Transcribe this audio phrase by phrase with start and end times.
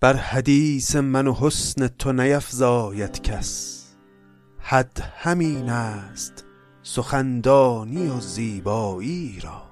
[0.00, 3.80] بر حدیث من و حسن تو نیفزاید کس.
[4.58, 6.44] حد همین است
[6.82, 9.70] سخندانی و زیبایی را.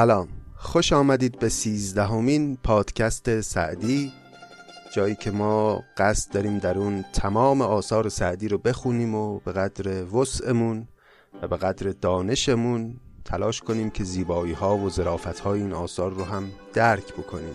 [0.00, 0.28] سلام.
[0.56, 4.12] خوش آمدید به سیزدهمین پادکست سعدی
[4.92, 10.14] جایی که ما قصد داریم در اون تمام آثار سعدی رو بخونیم و به قدر
[10.14, 10.88] وسعمون
[11.42, 16.24] و به قدر دانشمون تلاش کنیم که زیبایی ها و ظرافت های این آثار رو
[16.24, 17.54] هم درک بکنیم.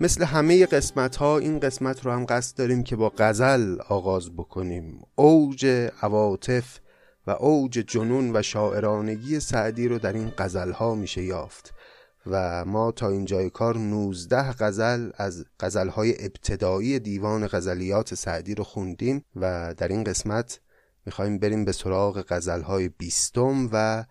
[0.00, 5.00] مثل همه قسمت ها این قسمت رو هم قصد داریم که با غزل آغاز بکنیم.
[5.14, 5.66] اوج
[6.02, 6.78] عواطف
[7.26, 11.74] و اوج جنون و شاعرانگی سعدی رو در این غزل ها میشه یافت
[12.26, 18.64] و ما تا اینجای کار 19 غزل از غزل های ابتدایی دیوان غزلیات سعدی رو
[18.64, 20.60] خوندیم و در این قسمت
[21.06, 24.04] می‌خوایم بریم به سراغ غزل های بیستم و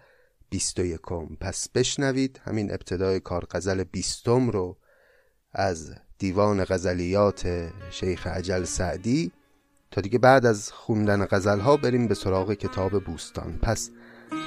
[0.49, 1.35] بیست و یکم.
[1.41, 4.77] پس بشنوید همین ابتدای کار غزل بیستم رو
[5.53, 9.31] از دیوان غزلیات شیخ عجل سعدی
[9.95, 13.59] تا دیگه بعد از خوندن غزل ها بریم به سراغ کتاب بوستان.
[13.61, 13.89] پس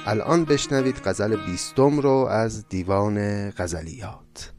[0.05, 4.53] الان بشنوید غزل بیستم رو از دیوان غزلیات.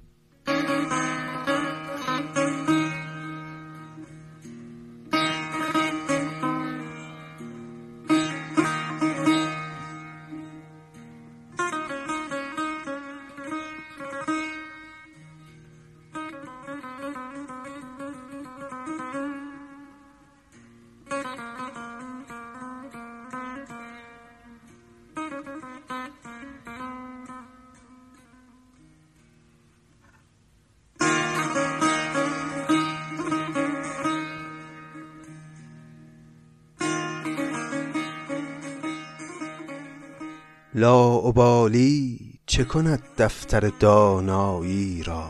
[41.00, 45.28] لا ابالی چه کند دفتر دانایی را؟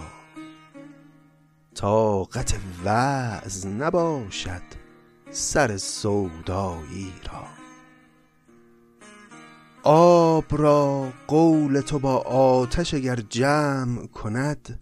[1.75, 2.55] طاقت
[2.85, 4.63] وعظ نباشد
[5.31, 7.47] سر سودایی را.
[9.83, 14.81] آب را قول تو با آتش اگر جمع کند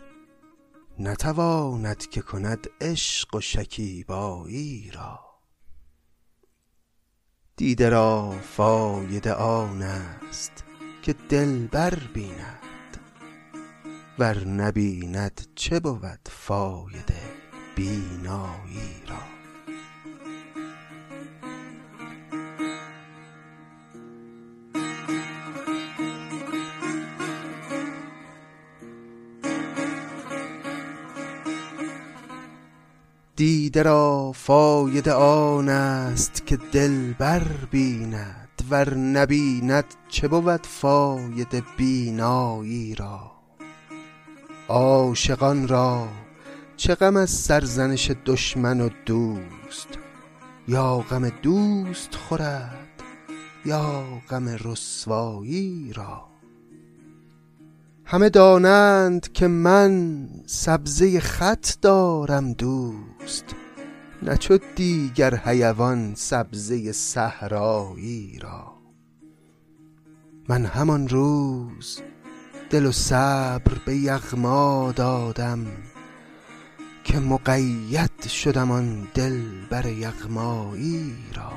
[0.99, 5.21] نتواند که کند عشق و شکیبایی را.
[7.57, 10.68] دیده را فایده آن است
[11.09, 12.99] که دلبر بیند
[14.19, 17.23] ور نبیند چه بود فایده
[17.77, 19.17] بینایی را؟
[33.37, 38.48] دیده را فایده آن است که دلبر بیند.
[38.71, 43.33] ور نبیند چه بود فایده بینایی را؟
[44.69, 46.09] عاشقان را
[46.77, 49.89] چه غم از سرزنش دشمن و دوست؟
[50.69, 53.03] یا غم دوست خورد
[53.65, 56.29] یا غم رسوایی را؟
[58.05, 63.45] همه دانند که من سبزه خط دارم دوست.
[64.23, 68.73] نه چو دیگر حیوان سبزه صحرایی را.
[70.49, 72.01] من همان روز
[72.71, 75.67] دل و صبر به یغما دادم
[77.05, 81.53] که مقید شدم آن دل بر یغمایی را.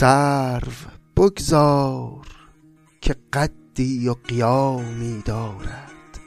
[0.00, 0.72] سرو
[1.16, 2.26] بگذار
[3.00, 6.18] که قدی و قیامی دارد.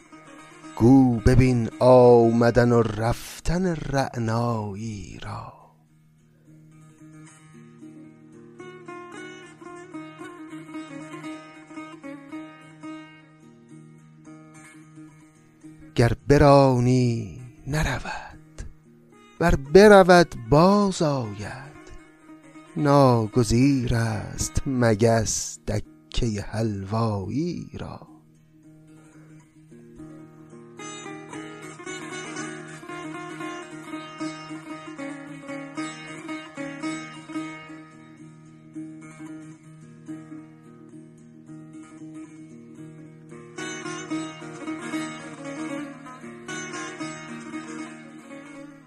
[0.76, 5.54] گو ببین آمدن و رفتن رعنایی را.
[15.96, 18.62] گر برانی نرود
[19.40, 21.73] ور برود باز آید.
[22.78, 28.08] ناگزیر است مگس دکه حلوایی را.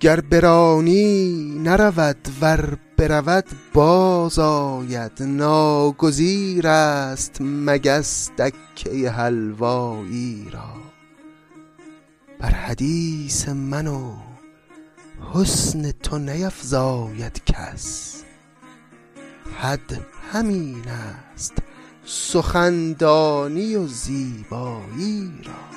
[0.01, 1.35] گر برانی
[1.65, 5.23] نرود ور برود باز آید.
[5.23, 10.75] ناگزیر است مگس دکه حلوایی را.
[12.39, 14.13] بر حدیث من و
[15.35, 18.23] حسن تو نیفزاید کس.
[19.59, 20.01] حد
[20.33, 21.53] همین است
[22.05, 25.76] سخندانی و زیبایی را.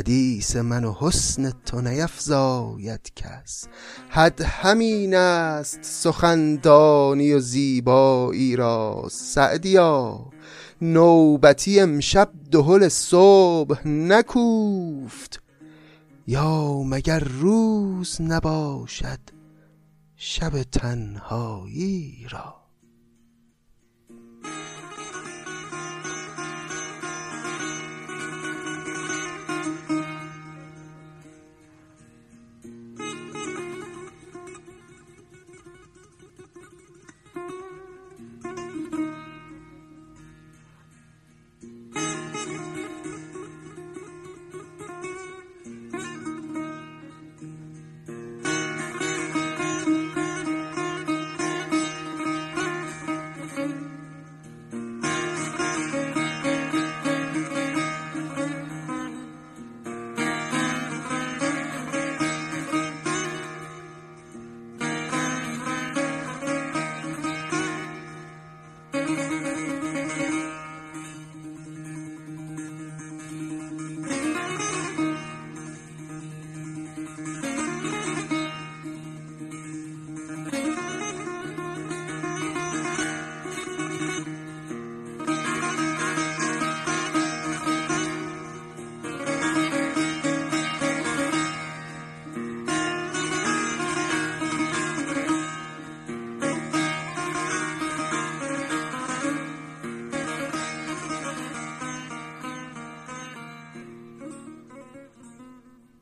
[0.00, 3.68] حدیث من و حسن تو نیفزاید کس.
[4.08, 10.30] حد همین است سخندانی و زیبایی را سعدیا.
[10.82, 15.42] نوبتی امشب دهل صبح نکوفت.
[16.26, 19.20] یا مگر روز نباشد
[20.16, 22.59] شب تنهایی را؟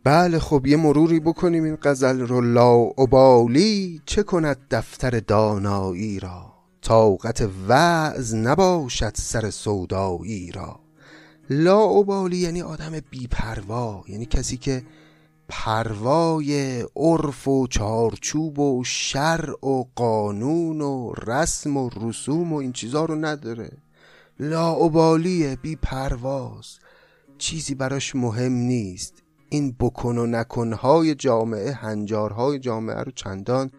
[0.09, 2.41] بله خب یه مروری بکنیم این غزل رو.
[2.41, 6.53] لا ابالی چه کند دفتر دانایی را؟
[6.83, 10.81] طاقت وعظ نباشد سر سودایی را.
[11.51, 14.83] لا ابالی یعنی آدم بیپروا یعنی کسی که
[15.49, 23.05] پروای عرف و چارچوب و شرع و قانون و رسم و رسوم و این چیزا
[23.05, 23.71] رو نداره.
[24.41, 26.67] لا ابالیه بی پرواز
[27.39, 29.28] چیزی براش مهم نیست.
[29.51, 33.71] این بکن و نکنهای جامعه هنجارهای جامعه رو چندان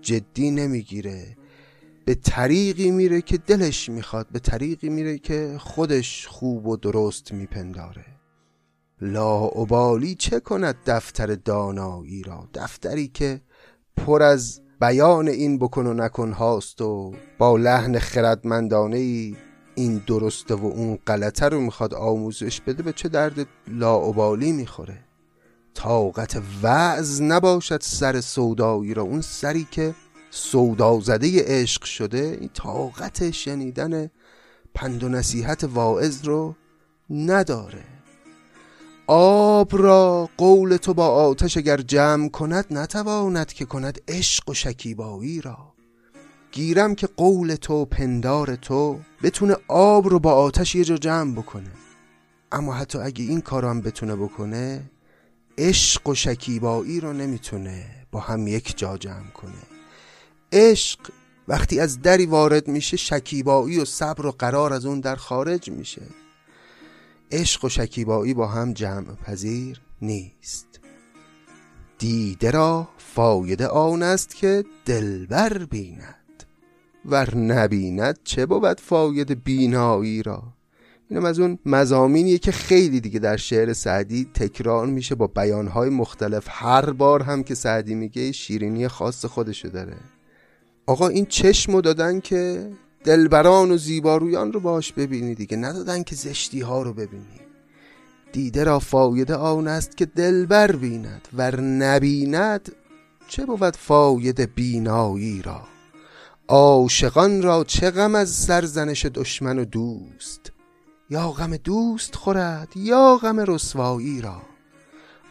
[0.00, 1.36] جدی نمی‌گیره.
[2.04, 8.04] به طریقی میره که دلش می‌خواد به طریقی میره که خودش خوب و درست میپنداره.
[9.00, 13.40] لا ابالی چه کند دفتر دانایی را؟ دفتری که
[13.96, 19.36] پر از بیان این بکن و نکن هاست و با لحن خردمندانه ای
[19.74, 24.98] این درسته و اون غلطه رو می‌خواد آموزش بده به چه درد لاعبالی می‌خوره؟
[25.74, 29.02] طاقت وعظ نباشد سر سودایی را.
[29.02, 29.94] اون سری که
[30.30, 34.10] سودا زده عشق شده این طاقت شنیدن
[34.74, 36.54] پند و نصیحت واعظ رو
[37.10, 37.84] نداره.
[39.06, 45.40] آب را قول تو با آتش اگر جمع کند نتواند که کند عشق و شکیبایی
[45.40, 45.74] را.
[46.52, 51.70] گیرم که قول تو پندار تو بتونه آب رو با آتش یه جا جمع بکنه.
[52.52, 54.90] اما حتی اگه این کار هم بتونه بکنه
[55.58, 59.52] عشق و شکیبایی رو نمی‌تونه با هم یک جا جمع کنه.
[60.52, 60.98] عشق
[61.48, 66.02] وقتی از دری وارد میشه شکیبایی و صبر و قرار از اون در خارج میشه.
[67.30, 70.66] عشق و شکیبایی با هم جمع پذیر نیست.
[71.98, 76.44] دیده را فایده آن است که دلبر بیند
[77.04, 80.53] ور نبیند چه بود فایده بینایی را؟
[81.10, 86.44] اینم از اون مزامینیه که خیلی دیگه در شعر سعدی تکرار میشه با بیانهای مختلف.
[86.48, 89.96] هر بار هم که سعدی میگه شیرینی خاص خودشو داره.
[90.86, 92.70] آقا این چشمو دادن که
[93.04, 95.56] دلبران و زیبارویان رو باش ببینی دیگه.
[95.56, 97.40] ندادن که زشتی ها رو ببینی.
[98.32, 101.28] دیده را فایده آن است که دلبر بیند.
[101.32, 102.72] ور نبیند
[103.28, 105.62] چه بود فاید بینایی را؟
[106.48, 110.53] عاشقان را چه غم از سرزنش دشمن و دوست؟
[111.10, 114.42] یا غم دوست خورد یا غم رسوایی را.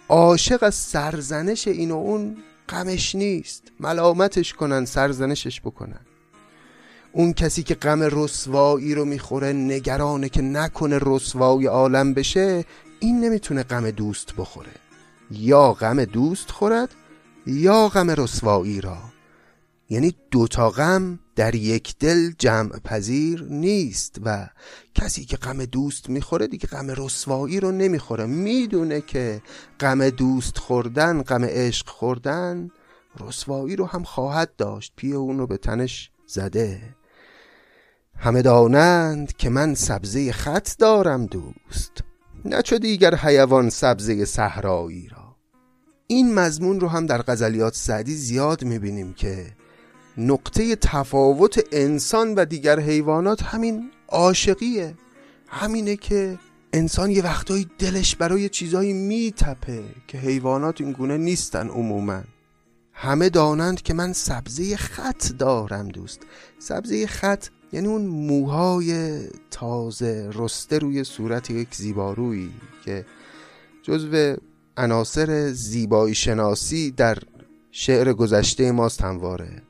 [0.09, 2.37] عاشق از سرزنش این و اون
[2.69, 3.63] غمش نیست.
[3.79, 5.99] ملامتش کنن سرزنشش بکنن.
[7.11, 12.65] اون کسی که غم رسوایی رو می‌خوره نگرانه که نکنه رسوایی عالم بشه
[12.99, 14.71] این نمی‌تونه غم دوست بخوره.
[15.31, 16.95] یا غم دوست خورد
[17.47, 18.97] یا غم رسوایی را.
[19.89, 24.49] یعنی دوتا غم در یک دل جمع پذیر نیست و
[24.95, 28.25] کسی که غم دوست می‌خوره دیگه غم رسوایی رو نمی‌خوره.
[28.25, 29.41] می‌دونه که
[29.79, 32.69] غم دوست خوردن غم عشق خوردن
[33.19, 34.93] رسوایی رو هم خواهد داشت.
[34.95, 36.95] پیه اون رو به تنش زده.
[38.17, 41.91] همه دانند که من سبزه خط دارم دوست.
[42.45, 45.35] نه چو دیگر حیوان سبزه صحرایی را.
[46.07, 49.45] این مضمون رو هم در غزلیات سعدی زیاد می‌بینیم که
[50.17, 54.95] نقطه تفاوت انسان و دیگر حیوانات همین عاشقیه.
[55.47, 56.39] همینه که
[56.73, 62.21] انسان یه وقتایی دلش برای چیزایی میتپه که حیوانات این گونه نیستن عموما.
[62.93, 66.19] همه دانند که من سبزه خط دارم دوست.
[66.59, 69.19] سبزه خط یعنی اون موهای
[69.51, 72.51] تازه رسته روی صورت یک زیبارویی
[72.85, 73.05] که
[73.83, 74.35] جزو
[74.77, 77.17] عناصر زیبایی شناسی در
[77.71, 79.61] شعر گذشته ماست همواره.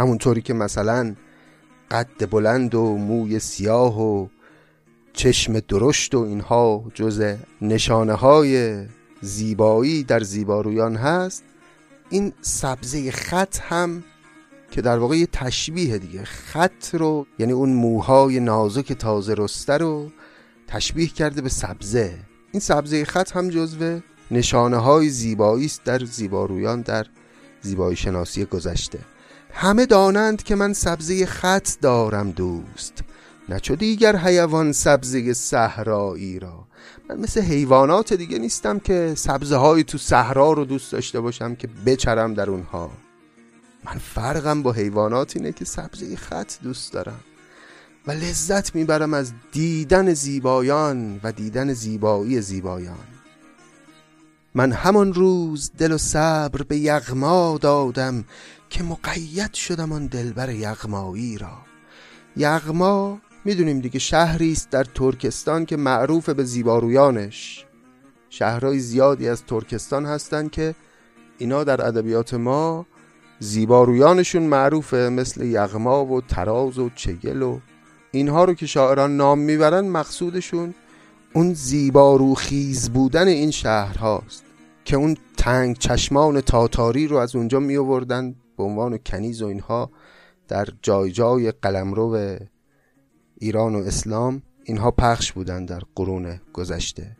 [0.00, 1.14] همونطوری که مثلا
[1.90, 4.26] قد بلند و موی سیاه و
[5.12, 8.84] چشم درشت و اینها جز نشانه های
[9.20, 11.44] زیبایی در زیبارویان هست
[12.10, 14.04] این سبزه خط هم
[14.70, 16.24] که در واقع یه تشبیه دیگه.
[16.24, 20.10] خط رو یعنی اون موهای نازک تازه رسته رو
[20.66, 22.18] تشبیه کرده به سبزه.
[22.52, 27.06] این سبزه خط هم جزو نشانه های زیبایی است در زیبارویان در
[27.62, 28.98] زیبایی شناسی گذشته.
[29.52, 32.92] همه دانند که من سبزه خط دارم دوست.
[33.48, 36.66] نه چو دیگر حیوان سبزه صحرایی را.
[37.08, 41.68] من مثل حیوانات دیگه نیستم که سبزه های تو صحرا رو دوست داشته باشم که
[41.86, 42.90] بچرم در اونها.
[43.84, 47.20] من فرقم با حیوانات اینه که سبزه خط دوست دارم
[48.06, 52.96] و لذت می‌برم از دیدن زیبایان و دیدن زیبایی زیبایان.
[54.54, 58.24] من همان روز دل و صبر به یغما دادم
[58.70, 61.58] که مقید شدم آن دلبر یغمایی را.
[62.36, 67.66] یغما می‌دونیم دیگه شهری است در ترکستان که معروف به زیبارویانش.
[68.30, 70.74] شهرهای زیادی از ترکستان هستند که
[71.38, 72.86] اینا در ادبیات ما
[73.38, 77.58] زیبارویانشون معروفه مثل یغما و تراز و چگل و
[78.12, 80.74] اینها رو که شاعران نام می‌برن مقصودشون
[81.32, 84.44] اون زیبارو خیز بودن این شهر هاست
[84.84, 89.90] که اون تنگ چشمان تاتاری رو از اونجا می آوردن به عنوان کنیز و اینها
[90.48, 92.38] در جای جای قلمرو
[93.38, 97.16] ایران و اسلام اینها پخش بودن در قرون گذشته.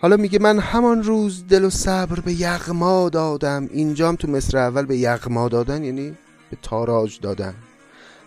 [0.00, 3.68] حالا میگه من همان روز دل و صبر به یغما دادم.
[3.72, 6.10] اینجام تو مصر اول به یغما دادن یعنی
[6.50, 7.54] به تاراج دادن.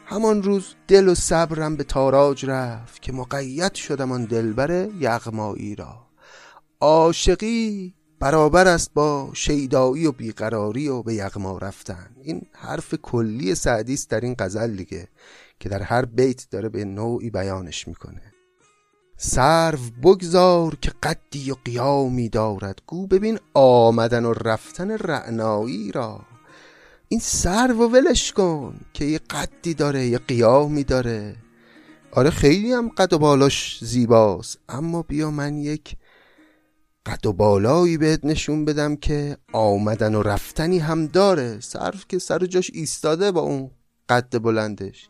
[0.06, 5.98] همان روز دل و صبرم به تاراج رفت که مقید شدم آن دلبر یغمایی را.
[6.82, 12.10] عاشقی برابر است با شیدایی و بیقراری و به یغما رفتن.
[12.24, 15.08] این حرف کلی سعدی است در این غزل دیگه
[15.60, 18.22] که در هر بیت داره به نوعی بیانش می‌کنه.
[19.18, 22.82] سرو بگذار که قدی و قیامی دارد.
[22.88, 26.22] گو ببین آمدن و رفتن رعنایی را.
[27.08, 31.36] این سرو و ولش کن که یه قدی داره یه قیامی داره.
[32.12, 34.60] آره خیلی هم قد و بالاش زیباست.
[34.70, 35.96] اما بیا من یک
[37.10, 41.60] قد و بالایی بهت نشون بدم که آمدن و رفتنی هم داره.
[41.60, 43.72] سرو که سر جاش ایستاده با اون
[44.10, 45.10] قد بلندش.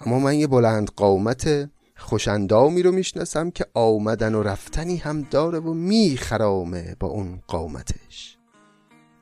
[0.00, 5.72] اما من یه بلند قامت خوشندامی رو می‌شناسم که آمدن و رفتنی هم داره و
[5.72, 8.38] میخرامه با اون قامتش.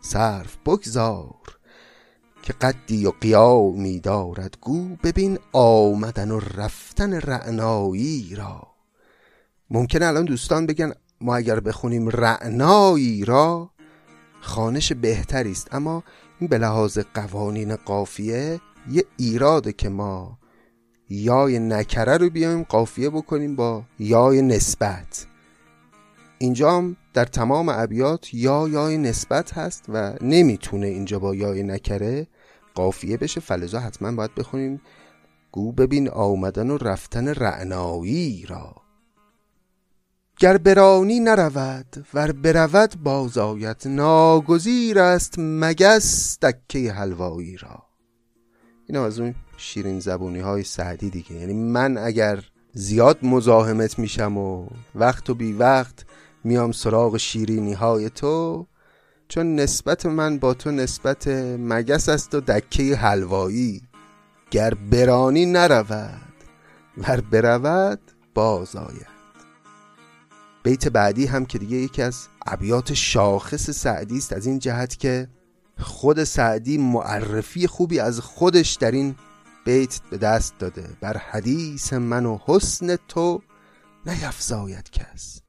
[0.00, 1.58] صرف بگذار
[2.42, 4.56] که قدی و قیامی دارد.
[4.60, 8.66] گو ببین آمدن و رفتن رعنایی را.
[9.70, 13.70] ممکنه الان دوستان بگن ما اگر بخونیم رعنایی را
[14.40, 15.74] خانش بهتری است.
[15.74, 16.04] اما
[16.38, 18.60] این به لحاظ قوانین قافیه
[18.90, 20.38] یه ایراده که ما
[21.08, 25.26] یای نکره رو بیایم قافیه بکنیم با یای نسبت.
[26.38, 32.26] اینجا هم در تمام ابیات یا یای نسبت هست و نمی‌تونه اینجا با یای نکره
[32.74, 33.40] قافیه بشه.
[33.40, 34.80] فلزا حتما باید بخونیم.
[35.52, 38.79] گو ببین آمدن و رفتن رعنایی را.
[40.40, 47.82] گر برانی نرود ور برود بازآید ناگزیر است مگس دکه حلوایی را.
[48.86, 51.34] این از اون شیرین زبونی های سعدی دیگه.
[51.34, 56.04] یعنی من اگر زیاد مزاحمت میشم و وقت و بی وقت
[56.44, 58.66] میام سراغ شیرینی های تو
[59.28, 61.28] چون نسبت من با تو نسبت
[61.58, 63.82] مگس است و دکه حلوایی.
[64.50, 66.30] گر برانی نرود
[66.98, 68.00] ور برود
[68.34, 69.09] باز آید
[70.62, 75.28] بیت بعدی هم که دیگه یکی از ابیات شاخص سعدی است از این جهت که
[75.78, 79.14] خود سعدی معرفی خوبی از خودش در این
[79.64, 80.88] بیت به دست داده.
[81.00, 83.42] بر حدیث من و حسن تو
[84.06, 85.40] نیفزاید کس.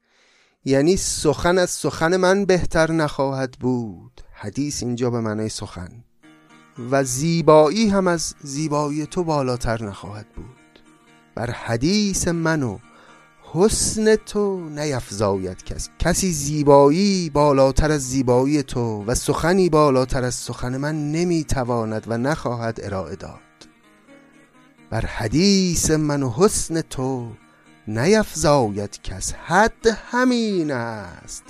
[0.66, 4.22] یعنی سخن از سخن من بهتر نخواهد بود.
[4.34, 6.04] حدیث اینجا به معنای سخن.
[6.92, 10.46] و زیبایی هم از زیبایی تو بالاتر نخواهد بود.
[11.36, 12.80] بر حدیث من و
[13.54, 15.90] حسن تو نیفزاید کس.
[16.00, 22.80] کسی زیبایی بالاتر از زیبایی تو و سخنی بالاتر از سخن من نمی‌تواند و نخواهد
[22.84, 23.40] ارائه داد.
[24.90, 27.32] بر حدیث من و حسن تو
[27.88, 29.34] نیفزاید کس.
[29.34, 31.44] حد همین است.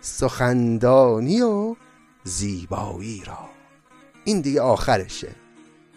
[0.00, 1.76] سخندانی و
[2.24, 3.48] زیبایی را.
[4.24, 5.34] این دیگه آخرشه.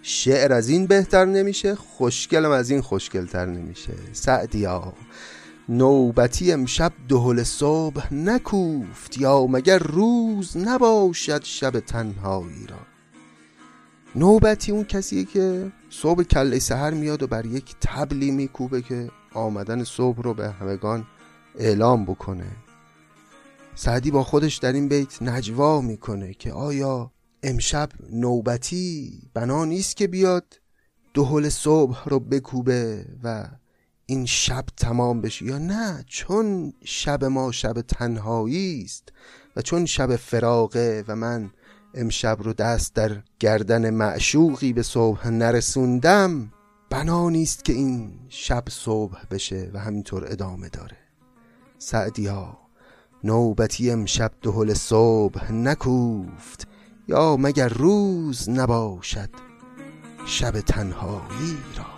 [0.01, 3.93] شعر از این بهتر نمیشه خوشگلم از این خوشگلتر نمیشه.
[4.13, 4.93] سعدیا.
[5.70, 12.79] نوبتی امشب دهل صبح نکوفت یا مگر روز نباشد شب تنهایی را؟
[14.15, 19.84] نوبتی اون کسیه که صبح کله سهر میاد و بر یک تبلی میکوبه که آمدن
[19.84, 21.05] صبح رو به همگان
[21.60, 22.48] اعلام بکنه.
[23.75, 27.12] سعدی با خودش در این بیت نجوا می‌کنه که آیا
[27.43, 30.59] امشب نوبتی بنا نیست که بیاد
[31.14, 33.48] دهل صبح رو بکوبه و
[34.05, 39.09] این شب تمام بشه یا نه؟ چون شب ما شب تنهایی است
[39.55, 41.51] و چون شب فراغه و من
[41.94, 46.51] امشب رو دست در گردن معشوقی به صبح نرسوندم
[46.89, 50.98] بنا نیست که این شب صبح بشه و همینطور ادامه داره.
[51.77, 52.57] سعدیا
[53.24, 56.68] نوبتی امشب دهل صبح نکوفت
[57.07, 59.29] یا مگر روز نباشد
[60.25, 61.93] شب تنهایی را؟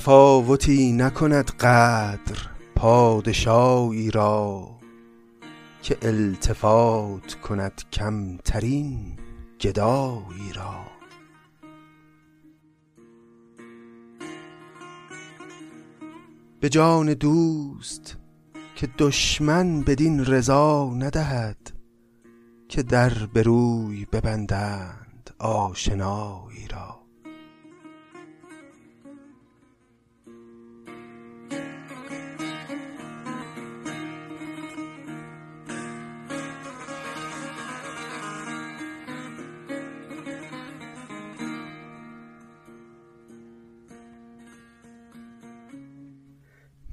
[0.00, 2.38] تفاوتی نکند قدر
[2.74, 4.68] پادشاهی را
[5.82, 9.18] که التفات کند کمترین
[9.60, 10.74] گدایی را.
[16.60, 18.16] به جان دوست
[18.76, 21.72] که دشمن بدین رضا ندهد
[22.68, 27.09] که در بروی ببندند آشنایی را.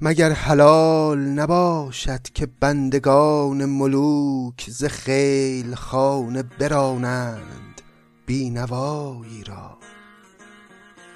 [0.08, 7.82] مگر حلال نباشد که بندگان ملوک ز خیل خانه برانند
[8.26, 9.78] بینوایی را؟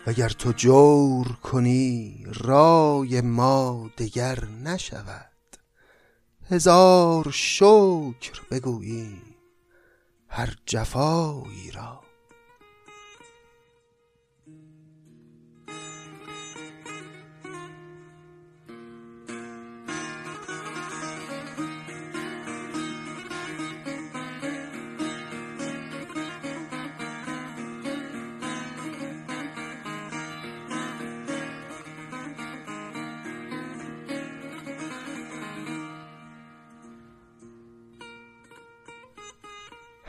[0.06, 5.56] وگر تو جور کنی رای ما دگر نشود.
[6.50, 9.22] هزار شکر بگوییم
[10.28, 12.11] هر جفایی را.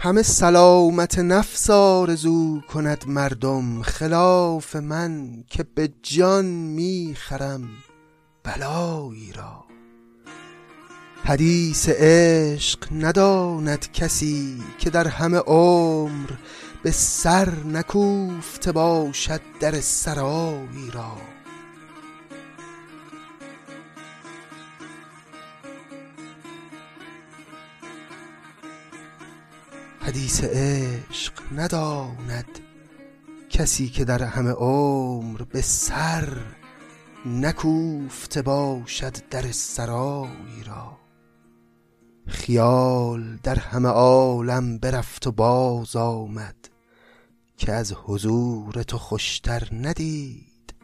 [0.03, 7.69] همه سلامت نفس آرزو کند مردم خلاف من که به جان می‌خرم
[8.43, 9.63] بلایی را.
[11.23, 16.29] حدیث عشق نداند کسی که در همه عمر
[16.83, 21.17] به سر نکوفته باشد در سرایی را.
[30.05, 32.59] حدیث عشق نداند
[33.49, 36.37] کسی که در همه عمر به سر
[37.25, 40.97] نکوفته باشد در سرایی را.
[42.27, 46.69] خیال در همه عالم برفت و باز آمد
[47.57, 50.75] که از حضور تو خوشتر ندید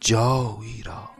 [0.00, 1.13] جایی را.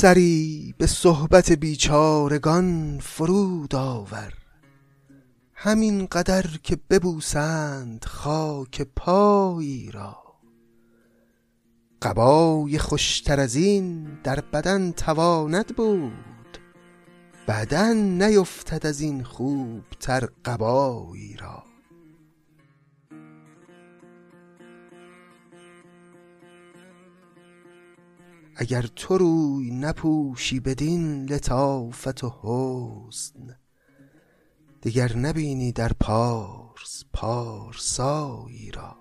[0.00, 4.32] سری به صحبت بیچارگان فرود آور.
[5.54, 10.22] همین قدر که ببوسند خاک پایی را.
[12.02, 16.58] قبای خوشتر از این در بدن تواند بود.
[17.48, 21.69] بدن نیفتد از این خوبتر قبایی را.
[28.62, 33.56] اگر تو روی نپوشی بدین لطافت و حسن
[34.82, 38.96] دیگر نبینی در پارس پارسایی را.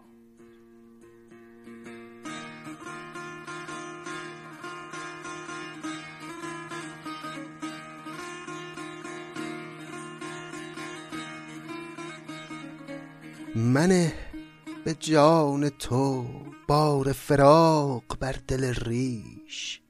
[13.55, 14.28] منه
[14.85, 16.25] به جان تو
[16.67, 19.81] بار فراق بر دل ریش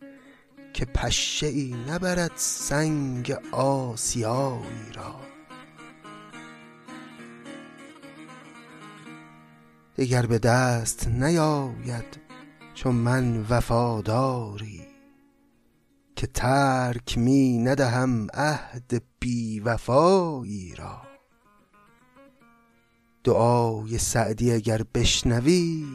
[0.73, 5.15] که پشه ای نبرد سنگ آسیایی را.
[9.95, 12.21] دیگر به دست نیاید
[12.73, 14.81] چون من وفاداری
[16.15, 21.08] که ترک می ندهم عهد بی وفایی را.
[23.29, 25.85] دعای سعدی اگر بشنوی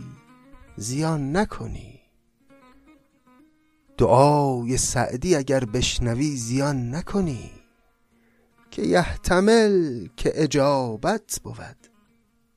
[0.77, 2.01] زیان نکنی.
[3.99, 7.51] دعای سعدی اگر بشنوی زیان نکنی.
[8.71, 11.77] که یحتمل که اجابت بود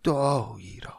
[0.04, 0.97] دعایی را.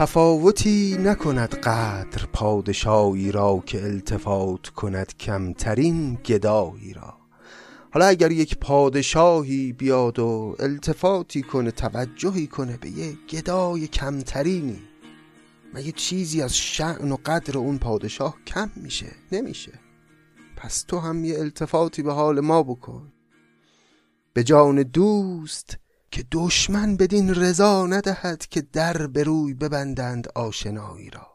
[0.00, 7.16] تفاوتی نکند قدر پادشاهی را که التفات کند کمترین گدایی را.
[7.92, 14.80] حالا اگر یک پادشاهی بیاد و التفاتی کنه توجهی کنه به یه گدای کمترینی
[15.74, 19.72] مگه چیزی از شعن و قدر اون پادشاه کم میشه؟ نمیشه.
[20.56, 23.12] پس تو هم یه التفاتی به حال ما بکن.
[24.32, 25.78] به جان دوست
[26.10, 31.26] که دشمن بدین رضا ندهد که در به روی ببندند آشنایی را.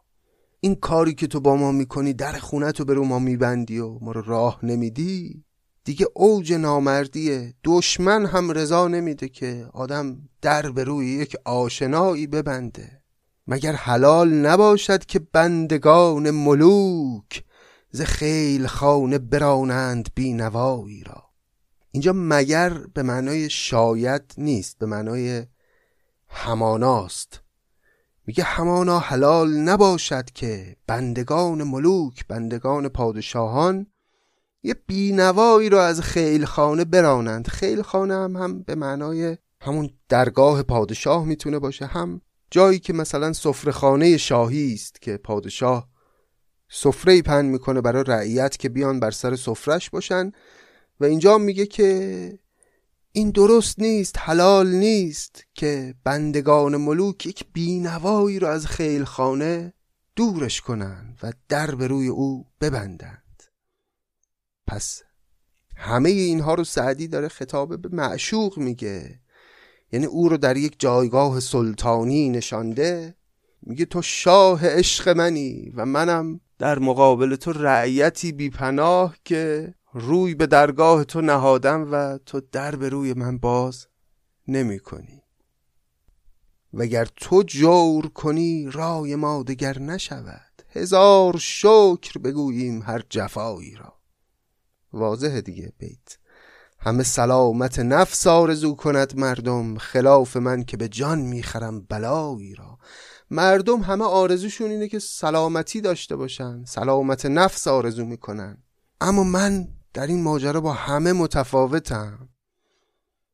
[0.59, 3.99] این کاری که تو با ما می‌کنی در خونت رو به رو ما میبندی و
[3.99, 5.43] ما رو راه نمیدی؟
[5.83, 7.53] دیگه اوج نامردیه.
[7.63, 13.01] دشمن هم رضا نمیده که آدم در به روی یک آشنایی ببنده.
[13.47, 17.43] مگر حلال نباشد که بندگان ملوک
[17.91, 21.24] ز خیل خانه برانند بینوایی را؟
[21.95, 25.45] اینجا مگر به معنای شاید نیست به معنای
[26.27, 27.41] هماناست.
[28.27, 33.87] میگه همانا حلال نباشد که بندگان ملوک بندگان پادشاهان
[34.63, 37.47] یه بینوایی رو از خیلخانه برانند.
[37.47, 43.33] خیلخانه هم هم به معنای همون درگاه پادشاه می‌تونه باشه هم جایی که مثلا
[43.71, 45.89] خانه شاهی است که پادشاه
[46.69, 50.31] سفره پن می‌کنه برای رعیت که بیان بر سر سفرش باشن
[50.99, 52.39] و اینجا میگه که
[53.11, 59.73] این درست نیست حلال نیست که بندگان ملوک یک بینوایی رو از خیلخانه
[60.15, 63.43] دورش کنن و در به روی او ببندند.
[64.67, 65.01] پس
[65.75, 69.19] همه اینها رو سعدی داره خطاب به معشوق میگه.
[69.91, 73.15] یعنی او رو در یک جایگاه سلطانی نشانده.
[73.61, 80.47] میگه تو شاه عشق منی و منم در مقابل تو رعیتی بیپناه که روی به
[80.47, 83.87] درگاه تو نهادم و تو در به روی من باز
[84.47, 85.21] نمی کنی.
[86.73, 90.61] وگر تو جور کنی رای ما دگر نشود.
[90.69, 93.93] هزار شکر بگوییم هر جفایی را.
[94.93, 96.17] واضحه دیگه بیت.
[96.79, 99.77] همه سلامت نفس آرزو کند مردم.
[99.77, 102.77] خلاف من که به جان می‌خرم بلایی را.
[103.31, 106.65] مردم همه آرزوشون اینه که سلامتی داشته باشن.
[106.65, 108.63] سلامت نفس آرزو می‌کنن
[109.01, 112.29] اما من در این ماجرا با همه متفاوتم.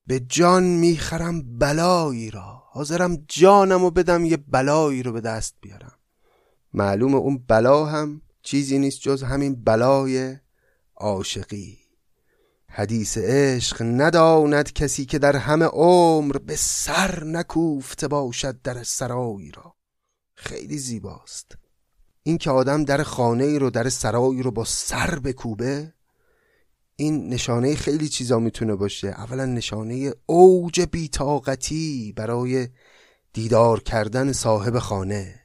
[0.08, 2.64] به جان می‌خرم بلایی را.
[2.72, 5.98] حاضرم جانم و بدم یه بلایی رو به دست بیارم.
[6.74, 10.38] معلوم اون بلا هم چیزی نیست جز همین بلای
[10.96, 11.78] عاشقی.
[12.68, 19.76] حدیث عشق نداند کسی که در همه عمر به سر نکوفته باشد در سرایی را.
[20.36, 21.58] خیلی زیباست.
[22.24, 25.94] این که آدم در خانه ای رو در سرایی رو با سر بکوبه
[27.02, 29.08] این نشانه خیلی چیزا می‌تونه باشه.
[29.08, 32.68] اولا نشانه اوج بیتاقتی برای
[33.34, 35.40] دیدار کردن صاحب خانه.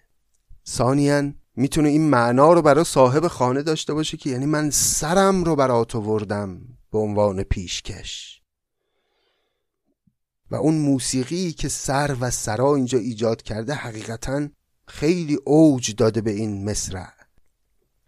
[0.68, 5.56] ثانیا می‌تونه این معنا رو برای صاحب خانه داشته باشه که یعنی من سرم رو
[5.56, 6.60] برات آوردم
[6.92, 8.42] به عنوان پیشکش.
[10.50, 14.48] و اون موسیقی که سر و سرا اینجا ایجاد کرده حقیقتا
[14.88, 17.15] خیلی اوج داده به این مصرع.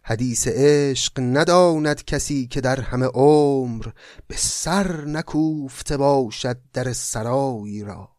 [0.09, 3.87] حدیث عشق نداند کسی که در همه عمر
[4.27, 8.09] به سر نکوفته باشد در سرایی را.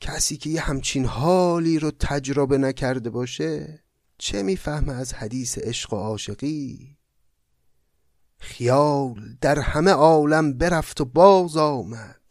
[0.00, 3.82] کسی که یه همچین حالی رو تجربه نکرده باشه
[4.18, 6.96] چه می‌فهمه از حدیث عشق و عاشقی؟
[8.38, 12.22] خیال در همه عالم برفت و باز آمد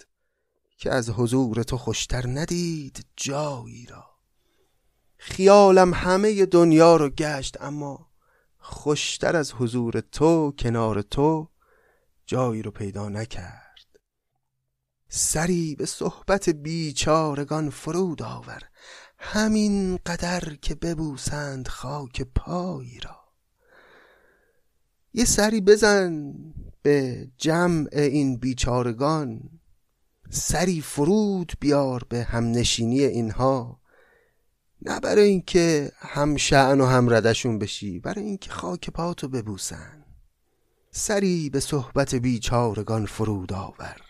[0.78, 4.06] که از حضور تو خوشتر ندید جایی را.
[5.18, 8.15] خیالم همه دنیا رو گشت اما
[8.68, 11.50] خوشتر از حضور تو کنار تو
[12.26, 14.00] جایی رو پیدا نکرد.
[15.10, 18.62] سری به صحبت بیچارگان فرود آور
[19.18, 23.20] همین قدر که ببوسند خاک پایی را.
[25.14, 26.34] یه سری بزن
[26.82, 29.50] به جمع این بیچارگان
[30.30, 33.82] سری فرود بیار به همنشینی اینها.
[34.86, 40.06] نه برای اینکه هم شعن و هم ردشون بشی برای اینکه خاک پاتو ببوسن.
[40.92, 44.02] سری به صحبت بیچارگان فرود آور.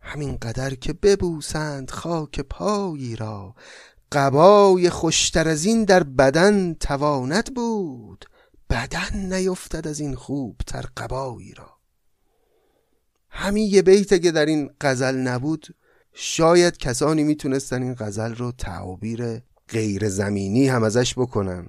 [0.00, 3.54] همین قدر که ببوسند خاک پایی را.
[4.12, 8.24] قبای خوشتر از این در بدن توانت بود.
[8.70, 11.70] بدن نیفتد از این خوب تر قبایی را.
[13.30, 15.66] همین یه بیت که در این غزل نبود
[16.12, 21.66] شاید کسانی می‌تونستن این غزل رو تعابیر غیر زمینی هم ازش بکنن.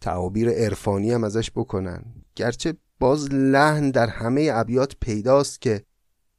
[0.00, 2.04] تعابیر عرفانی هم ازش بکنن.
[2.36, 5.82] گرچه باز لحن در همه ابیات پیداست که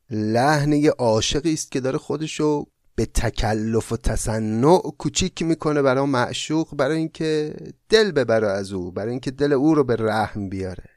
[0.10, 6.76] لحن یه عاشقی است که داره خودشو به تکلف و تصنع کوچیک می‌کنه برای معشوق
[6.76, 7.56] برای اینکه
[7.90, 10.90] دل ببره از او برای اینکه دل او رو به رحم بیاره.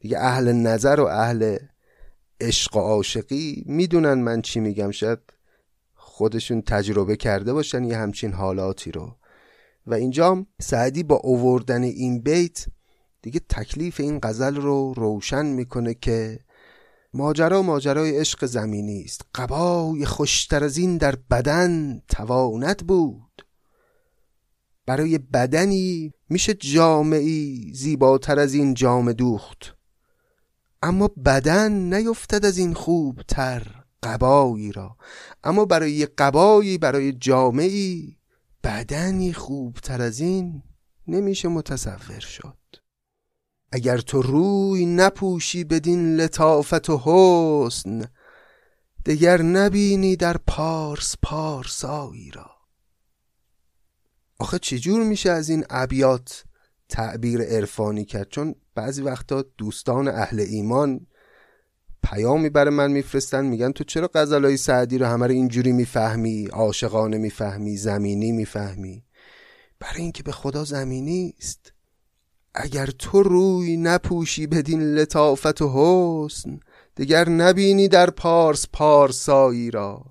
[0.00, 1.58] دیگه اهل نظر و اهل
[2.40, 4.90] عشق و عاشقی می‌دونن من چی میگم.
[4.90, 5.18] شاید
[6.14, 9.16] خودشون تجربه کرده باشن یه همچین حالاتی رو.
[9.86, 12.66] و اینجا سعدی با اووردن این بیت
[13.22, 16.40] دیگه تکلیف این غزل رو روشن می‌کنه که
[17.14, 19.22] ماجرا ماجرای عشق زمینی است.
[19.34, 23.46] قبای خوشتر از این در بدن توانت بود.
[24.86, 29.76] برای بدنی میشه جامعی زیباتر از این جام دوخت.
[30.82, 33.81] اما بدن نیفتد از این خوبتر.
[34.02, 34.96] قبایی را.
[35.44, 38.18] اما برای یه قبایی برای جامعی
[38.64, 40.62] بدنی خوبتر از این
[41.06, 42.56] نمیشه متصور شد.
[43.72, 48.04] اگر تو روی نپوشی بدین لطافت و حسن
[49.06, 52.50] دگر نبینی در پارس پارسایی را.
[54.38, 56.44] آخه چجور میشه از این ابیات
[56.88, 61.06] تعبیر عرفانی کرد؟ چون بعضی وقتا دوستان اهل ایمان
[62.02, 67.18] پیامی برای من میفرستن میگن تو چرا غزلای سعدی رو همه رو اینجوری می‌فهمی؟ عاشقانه
[67.18, 69.04] می‌فهمی زمینی می‌فهمی؟
[69.80, 71.72] برای اینکه به خدا زمینی است.
[72.54, 76.60] اگر تو روی نپوشی بدین لطافت و حسن
[76.96, 80.04] دیگر نبینی در پارس پارسایی را.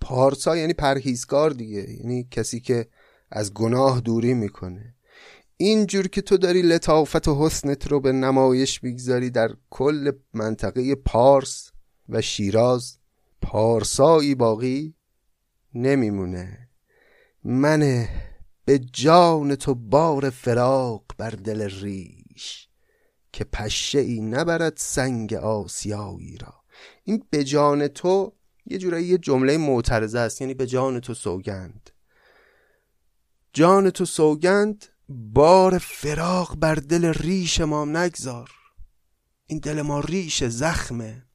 [0.00, 2.88] پارسا یعنی پرهیزگار دیگه یعنی کسی که
[3.30, 4.94] از گناه دوری می‌کنه.
[5.64, 11.72] اینجور که تو داری لطافت و حسنت رو به نمایش می‌گذاری در کل منطقه پارس
[12.08, 12.98] و شیراز
[13.42, 14.94] پارسایی باقی
[15.74, 16.68] نمیمونه.
[17.44, 18.08] من
[18.64, 22.68] به جان تو بار فراق بر دل ریش
[23.32, 26.54] که پشه ای نبرد سنگ آسیایی را.
[27.04, 28.32] این به جان تو
[28.66, 31.90] یه جورایی یه جمله معترضه است یعنی به جان تو سوگند.
[33.52, 38.50] جان تو سوگند بار فراق بر دل ریش ما نگذار.
[39.46, 41.26] این دل ما ریش زخمه.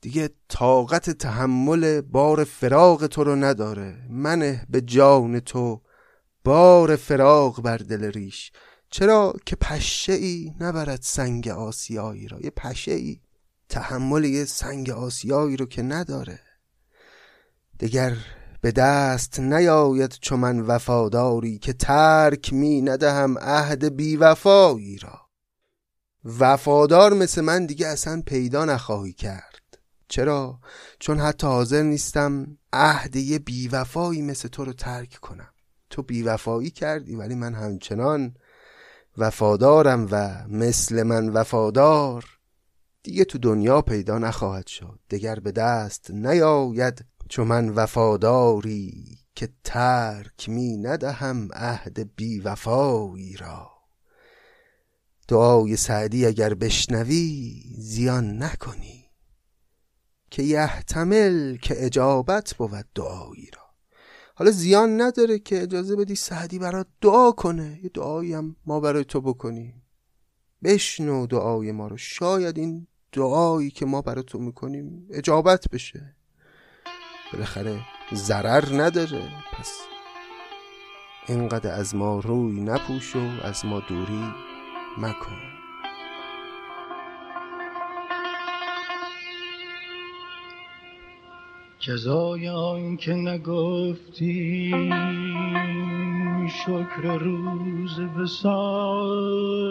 [0.00, 4.06] دیگه طاقت تحمل بار فراق تو رو نداره.
[4.10, 5.82] منه به جان تو.
[6.44, 8.52] بار فراق بر دل ریش.
[8.90, 13.20] چرا که پشه ای نبرد سنگ آسیایی را؟ یه پشه ای.
[13.68, 16.40] تحمل یه سنگ آسیایی رو که نداره.
[17.78, 18.16] دیگر
[18.64, 25.20] به دست نیاید چو من وفاداری که ترک می ندهم عهد بی وفایی را.
[26.24, 29.78] وفادار مثل من دیگه اصلا پیدا نخواهی کرد.
[30.08, 30.60] چرا؟
[30.98, 35.50] چون حتی حاضر نیستم عهد یه بیوفایی مثل تو رو ترک کنم.
[35.90, 38.34] تو بیوفایی کردی ولی من همچنان
[39.18, 42.24] وفادارم و مثل من وفادار.
[43.02, 44.98] دیگه تو دنیا پیدا نخواهد شد.
[45.10, 53.70] دگر به دست نیاید چو من وفاداری که ترک می ندهم عهد بی وفایی را.
[55.28, 59.04] دعای سعدی اگر بشنوی زیان نکنی
[60.30, 63.64] که یحتمل که اجابت بود دعایی را.
[64.34, 67.80] حالا زیان نداره که اجازه بدی سعدی برات دعا کنه.
[67.82, 69.82] یه دعایی هم ما برای تو بکنیم.
[70.64, 71.96] بشنو دعای ما رو.
[71.96, 76.16] شاید این دعایی که ما برای تو می‌کنیم اجابت بشه.
[77.32, 77.80] بالاخره
[78.14, 79.22] ضرر نداره.
[79.52, 79.80] پس
[81.28, 84.24] اینقدر از ما روی نپوش و از ما دوری
[84.98, 85.54] مکن.
[91.78, 94.74] جزای آن که نگفتی
[96.48, 99.64] شکر روز بسال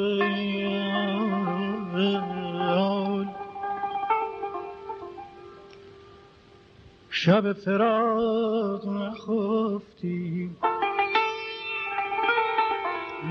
[7.15, 10.49] شب فراق نخفتی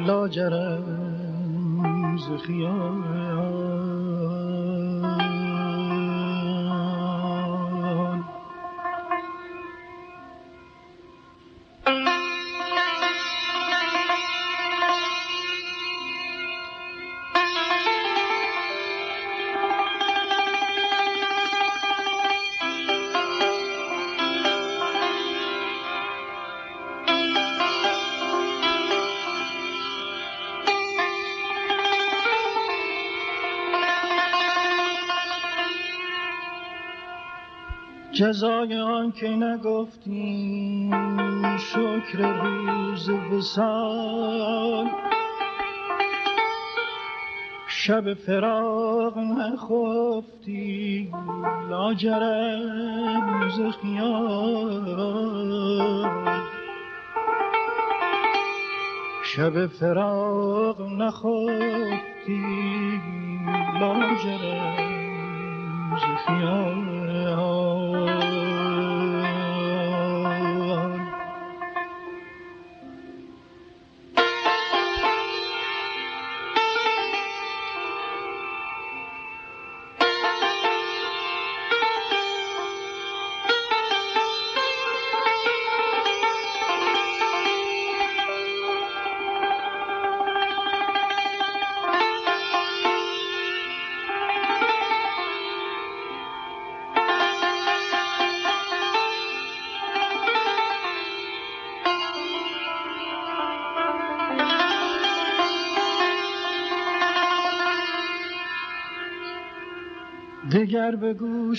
[0.06, 0.86] لاجرم
[2.16, 2.28] ز
[38.12, 40.90] جزای آن که نگفتی
[41.58, 44.86] شکر روز وسال
[47.68, 51.10] شب فراغ نخفتی
[51.70, 54.96] لاجرم ز خیال.
[59.24, 62.42] شب فراغ نخفتی
[63.80, 64.76] لاجرم
[65.96, 67.01] ز خیال.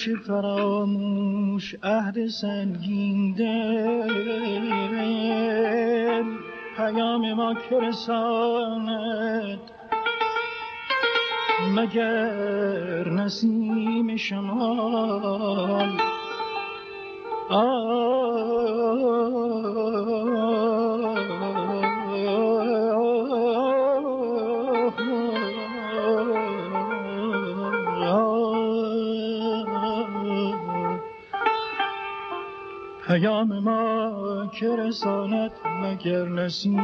[0.03, 4.13] گوش فراموش عهد سنگین دل.
[6.77, 9.59] پیام ما که رساند.
[11.75, 15.92] مگر نسیم شمال
[36.65, 36.82] مگر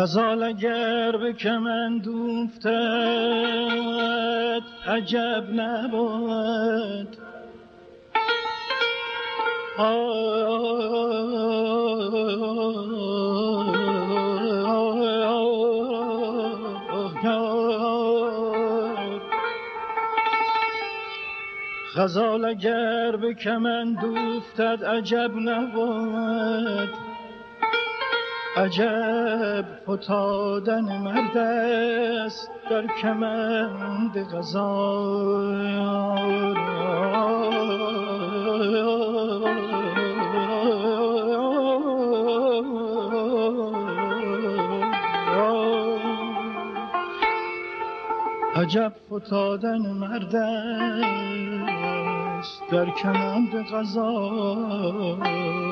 [0.00, 2.70] غزال اگر به کمند افتد
[4.86, 7.16] عجب نبود.
[21.96, 27.10] غزال اگر به کمند افتد عجب نبود.
[28.56, 35.70] عجب فتادن مرد است در کمند غزال.
[48.56, 51.02] عجب فتادن مرد است
[52.70, 55.69] در کمند غزال.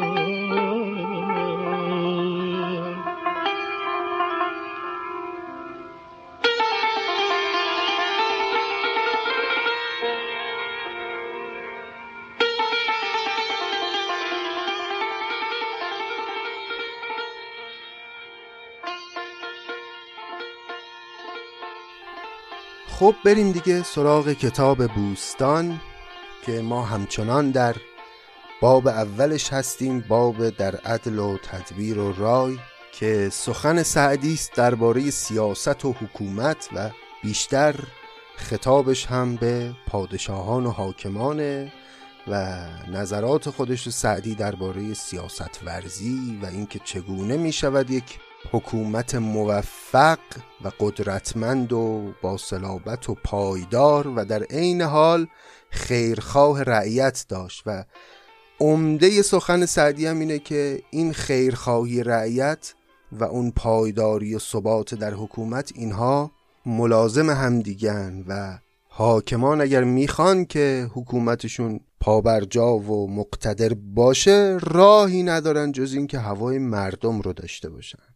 [22.99, 25.81] خب بریم دیگه سراغ کتاب بوستان
[26.47, 27.77] که ما همچنان در
[28.61, 32.59] باب اولش هستیم باب در عدل و تدبیر و رای
[32.93, 36.91] که سخن سعدی است درباره سیاست و حکومت و
[37.23, 37.75] بیشتر
[38.37, 41.73] خطابش هم به پادشاهان و حاکمانه
[42.29, 48.19] و نظرات خودش سعدی درباره سیاست ورزی و اینکه چگونه می شود یک
[48.53, 50.19] حکومت موفق
[50.65, 55.27] و قدرتمند و با صلابت و پایدار و در عین حال
[55.71, 57.85] خیرخواه رعیت داشت و
[58.61, 62.75] عمده سخن سعدی هم اینه که این خیرخواهی رعیت
[63.13, 66.31] و اون پایداری و ثبات در حکومت اینها
[66.67, 68.59] ملازم همدیگن و
[68.89, 77.21] حاکمان اگر می‌خوان که حکومتشون پابرجا و مقتدر باشه راهی ندارن جز اینکه هوای مردم
[77.21, 78.08] رو داشته باشن.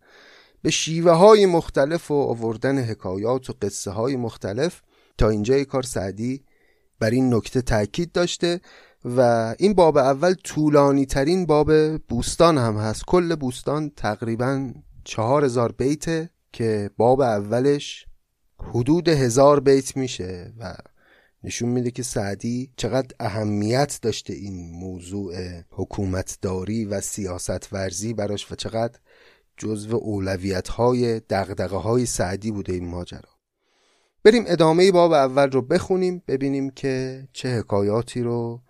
[0.62, 4.82] به شیوه های مختلف و آوردن حکایات و قصه های مختلف
[5.18, 6.44] تا اینجای کار سعدی
[6.98, 8.60] بر این نکته تاکید داشته
[9.04, 9.20] و
[9.58, 13.04] این باب اول طولانی ترین باب بوستان هم هست.
[13.06, 14.72] کل بوستان تقریبا
[15.04, 18.06] چهار هزار بیته که باب اولش
[18.58, 20.74] حدود هزار بیت میشه و
[21.44, 25.34] نشون میده که سعدی چقدر اهمیت داشته این موضوع
[25.70, 28.98] حکومتداری و سیاست ورزی براش و چقدر
[29.56, 33.32] جزو اولویت های دقدقه های سعدی بوده این ماجرا.
[34.24, 38.62] بریم ادامه باب اول رو بخونیم ببینیم که چه حکایاتی رو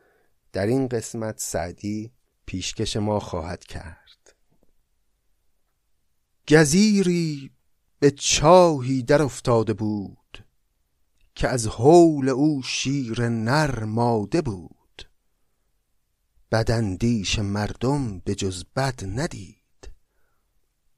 [0.53, 2.13] در این قسمت سعدی
[2.47, 4.37] پیشکش ما خواهد کرد.
[6.49, 7.51] گزیری
[7.99, 10.45] به چاهی در افتاده بود
[11.35, 15.09] که از حول او شیر نر ماده بود.
[16.53, 19.62] بداندیش مردم به جز بد ندید.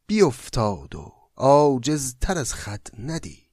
[0.06, 3.44] بیافتاد و عاجزتر از خود ندید.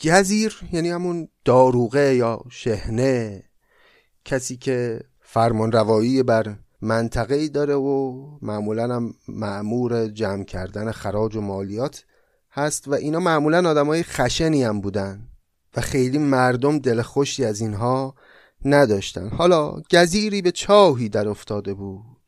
[0.00, 3.44] گزیر یعنی همون داروغه یا شهنه
[4.24, 11.40] کسی که فرمان روایی بر منطقه داره و معمولا هم معمور جمع کردن خراج و
[11.40, 12.04] مالیات
[12.50, 15.28] هست و اینا معمولا آدمای خشنی هم بودن
[15.76, 18.14] و خیلی مردم دل خوشی از اینها
[18.64, 19.28] نداشتن.
[19.28, 22.19] حالا گزیری به چاهی در افتاده بود.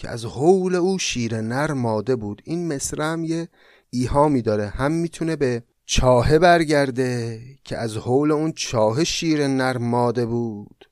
[0.00, 2.42] که از حول او شیر نر ماده بود.
[2.44, 3.48] این مصره هم یه
[3.90, 4.66] ایهامی داره.
[4.66, 10.84] هم می‌تونه به چاهه برگرده که از حول اون چاه شیر نر ماده بود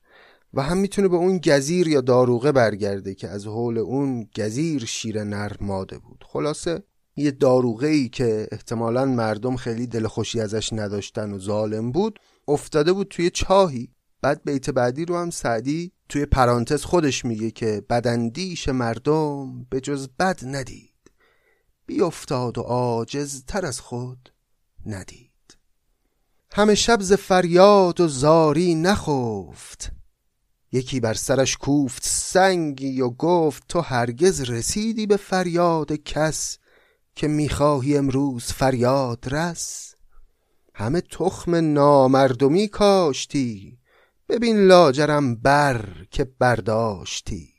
[0.53, 5.23] و هم می‌تونه به اون گزیر یا داروغه برگرده که از حول اون گزیر شیر
[5.23, 6.23] نر ماده بود.
[6.27, 6.83] خلاصه
[7.15, 12.93] یه داروغه ای که احتمالا مردم خیلی دل خوشی ازش نداشتن و ظالم بود افتاده
[12.93, 13.89] بود توی چاهی.
[14.21, 20.07] بعد بیت بعدی رو هم سعدی توی پرانتز خودش میگه که بدندیش مردم به جز
[20.19, 21.11] بد ندید.
[21.85, 24.31] بیافتاد و عاجز تر از خود
[24.85, 25.29] ندید.
[26.51, 29.91] همه شب ز فریاد و زاری نخفت.
[30.71, 36.57] یکی بر سرش کوفت سنگی و گفت تو هرگز رسیدی به فریاد کس
[37.15, 39.95] که می‌خواهی امروز فریاد رس؟
[40.73, 43.78] همه تخم نامردمی کاشتی.
[44.29, 47.53] ببین لاجرم بر که برداشتی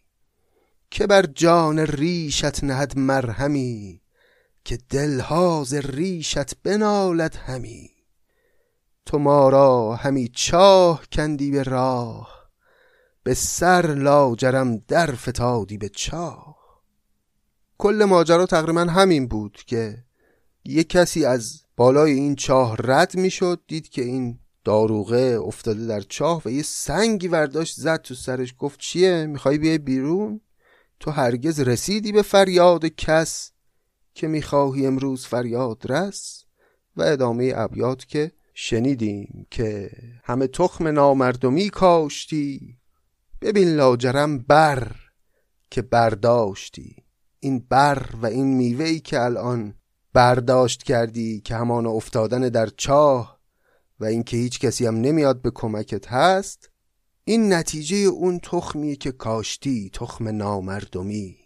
[0.91, 4.03] که بر جان ریشت نهد مرهمی
[4.65, 7.91] که دلهاز ریشت بنالد همی.
[9.07, 12.51] تو ما را همی چاه کندی به راه
[13.23, 16.57] به سر لاجرم در فتادی به چاه.
[17.79, 20.05] کل ماجرا تقریبا همین بود که
[20.65, 26.43] یه کسی از بالای این چاه رد می‌شد دید که این داروغه افتاده در چاه
[26.45, 30.41] و یه سنگی ورداشت زد تو سرش گفت چیه؟ می‌خوای بیای بیرون؟
[31.01, 33.53] تو هرگز رسیدی به فریاد کس
[34.15, 36.45] که می‌خواهی امروز فریاد رس؟
[36.97, 39.91] و ادامه ابیات که شنیدیم که
[40.25, 42.79] همه تخم نامردمی کاشتی.
[43.41, 44.97] ببین لاجرم بر
[45.71, 46.97] که برداشتی.
[47.41, 49.75] این بر و این میوهی که الان
[50.13, 53.40] برداشت کردی که همان افتادن در چاه
[54.01, 56.71] و اینکه هیچ کسی هم نمیاد به کمکت هست
[57.25, 61.37] این نتیجه اون تخمیه که کاشتی تخم نامردمی.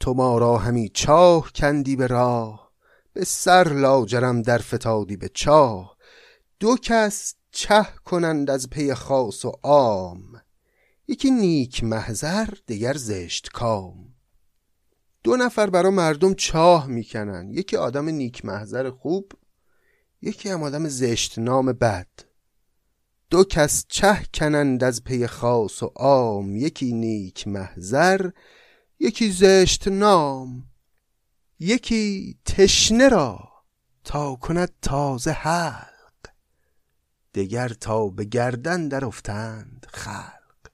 [0.00, 2.72] تو ما را همی چاه کندی به راه
[3.12, 5.96] به سر لاجرم در فتادی به چاه.
[6.60, 10.42] دو کس چه کنند از پی خاص و عام
[11.08, 14.14] یکی نیک محضر دیگر زشت کام.
[15.24, 19.32] دو نفر برا مردم چاه می‌کنن یکی آدم نیک محضر خوب
[20.22, 22.06] یکی هم آدم زشت نام بد.
[23.30, 28.30] دو کس چه کنند از پی خاص و عام یکی نیک محضر
[28.98, 30.64] یکی زشت نام.
[31.58, 33.48] یکی تشنه را
[34.04, 35.86] تا کند تازه حلق.
[37.34, 40.70] دگر تا به گردن در افتند خلق.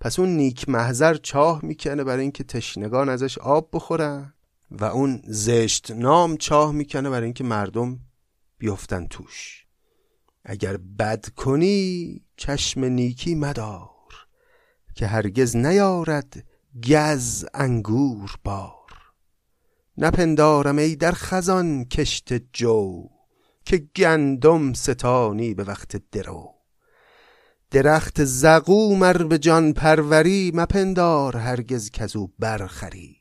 [0.00, 4.34] پس اون نیک محضر چاه می‌کنه برای اینکه تشنگان ازش آب بخورن
[4.70, 8.00] و اون زشت نام چاه می‌کنه برای اینکه مردم
[8.58, 9.66] بیفتن توش.
[10.44, 13.90] اگر بد کنی چشم نیکی مدار
[14.94, 16.44] که هرگز نیارد
[16.88, 18.92] گز انگور بار.
[19.98, 23.08] نپندارم ای در خزان کشت جو
[23.64, 26.54] که گندم ستانی به وقت درو.
[27.70, 33.16] درخت زقوم ار به جان پروری مپندار هرگز کزو برخری.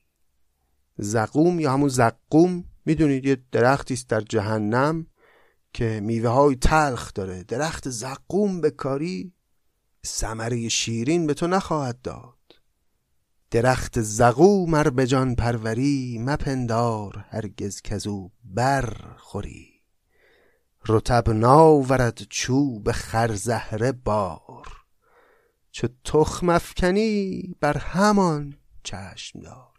[0.98, 5.08] زقوم یا همون زقوم می‌دونید یه درختی است در جهنم.
[5.78, 7.44] که میوه های تلخ داره.
[7.44, 9.34] درخت زقوم به کاری
[10.06, 12.38] ثمره شیرین به تو نخواهد داد.
[13.52, 19.70] درخت زقوم ار به جان پروری مپندار هرگز کزو برخوری
[20.88, 24.68] رتب ناورد چوب خرزهره بار.
[25.72, 29.74] چو تخم افکنی بر همان چشم دار.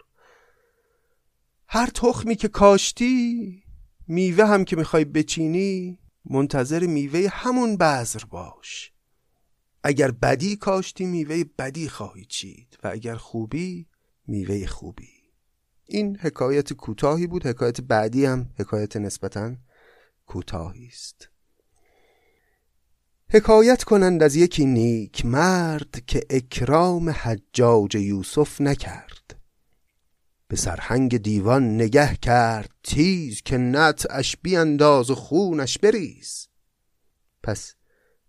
[1.69, 3.63] هر تخمی که کاشتی
[4.09, 8.93] میوه هم که می‌خوای بچینی منتظر میوه همون بذر باش.
[9.85, 13.87] اگر بدی کاشتی میوه بدی خواهی چید و اگر خوبی
[14.27, 15.09] میوه خوبی.
[15.87, 19.57] این حکایت کوتاهی بود حکایت بعدی هم حکایت نسبتاً
[20.27, 21.29] کوتاهی است.
[23.31, 29.08] حکایت کنند از یکی نیک مرد که اکرام حجاج یوسف نکرد.
[30.49, 36.49] به سرهنگ دیوان نگه کرد تیز که نطعش بیانداز و خونش بریز.
[37.43, 37.75] پس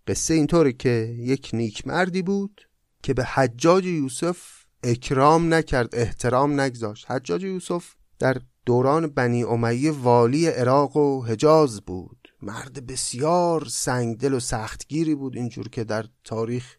[0.08, 2.62] قصه اینطوره که یک نیک مردی بود
[3.04, 7.12] که به حجاج یوسف اکرام نکرد احترام نگذاشت.
[7.12, 12.28] حجاج یوسف در دوران بنی امیه والی عراق و حجاز بود.
[12.42, 16.76] مرد بسیار سنگدل و سختگیری بود اینجور که در تاریخ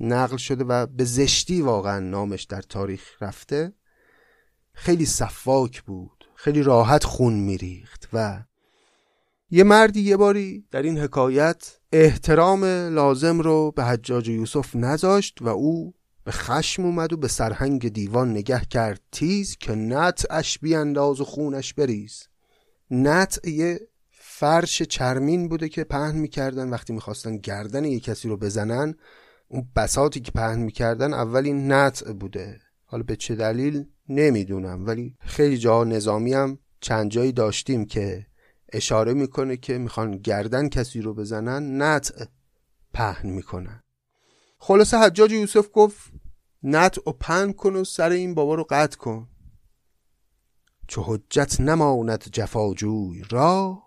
[0.00, 3.72] نقل شده و به زشتی واقعا نامش در تاریخ رفته.
[4.76, 6.28] خیلی صفاک بود.
[6.34, 8.42] خیلی راحت خون میریخت و
[9.50, 12.64] یه مردی یه باری در این حکایت احترام
[12.94, 18.30] لازم رو به حجاج یوسف نذاشت و او به خشم اومد و به سرهنگ دیوان
[18.30, 19.00] نگه کرد.
[19.12, 22.28] تیز که نطعش بیانداز و خونش بریز.
[22.90, 26.70] نطع یه فرش چرمین بوده که پهن می‌کردن.
[26.70, 28.94] وقتی می‌خواستن گردن یه کسی رو بزنن
[29.48, 32.60] اون بساتی که پهن می‌کردن اولین نطع بوده.
[32.84, 38.26] حالا به چه دلیل؟ نمی‌دونم ولی خیلی جا نظامی هم چند جایی داشتیم که
[38.72, 42.24] اشاره می‌کنه که می‌خوان گردن کسی رو بزنن نطع
[42.92, 43.82] پهن می‌کنن.
[44.58, 46.12] خلاصه حجاج یوسف گفت
[46.62, 49.28] نطع و پهن کن و سر این بابا رو قطع کن.
[50.88, 53.82] چو حجت نماند جفاجوی را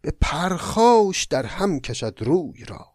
[0.00, 2.86] به پرخاش در هم کشد روی را.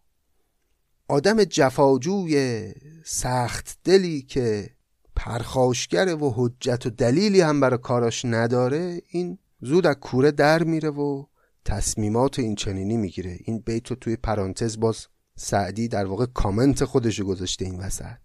[1.07, 2.73] آدم جفاجوی
[3.05, 4.74] سخت دلی که
[5.15, 10.89] پرخاشگره و حجت و دلیلی هم برای کاراش نداره این زود از کوره در میره
[10.89, 11.25] و
[11.65, 13.37] تصمیمات این چنینی می‌گیره.
[13.43, 18.19] این بیت رو توی پرانتز باز سعدی در واقع کامنت خودشو گذاشته این وسط.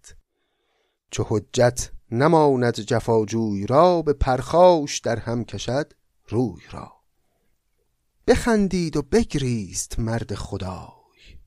[1.11, 5.93] چو حجت نماند جفاجوی را به پرخاش در هم کشد
[6.28, 6.93] روی را.
[8.26, 11.38] بخندید و بگریست مرد خدای.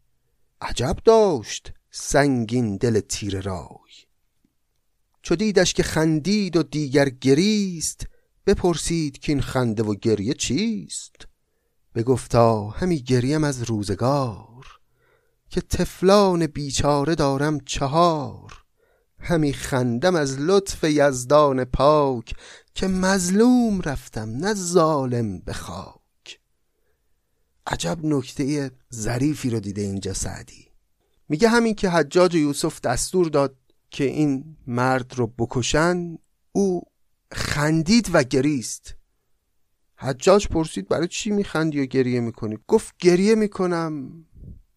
[0.62, 4.03] عجب داشت سنگین دل تیر رای.
[5.24, 8.08] چو دیدش که خندید و دیگر گریست
[8.46, 11.16] بپرسید که این خنده و گریه چیست؟
[11.96, 14.66] بگفتا همی گریم از روزگار
[15.50, 18.54] که تفلان بیچاره دارم چهار.
[19.20, 22.34] همی خندم از لطف یزدان پاک
[22.74, 26.40] که مظلوم رفتم نه ظالم به خاک.
[27.68, 30.68] عجب نکته ظریفی رو دیده اینجا سعدی.
[31.30, 33.56] میگه همین که حجاج یوسف دستور داد
[33.94, 36.18] که این مرد رو بکشن
[36.52, 36.82] او
[37.32, 38.96] خندید و گریست.
[39.96, 44.26] حجاج پرسید برای چی میخندی و گریه می‌کنی؟ گفت گریه می‌کنم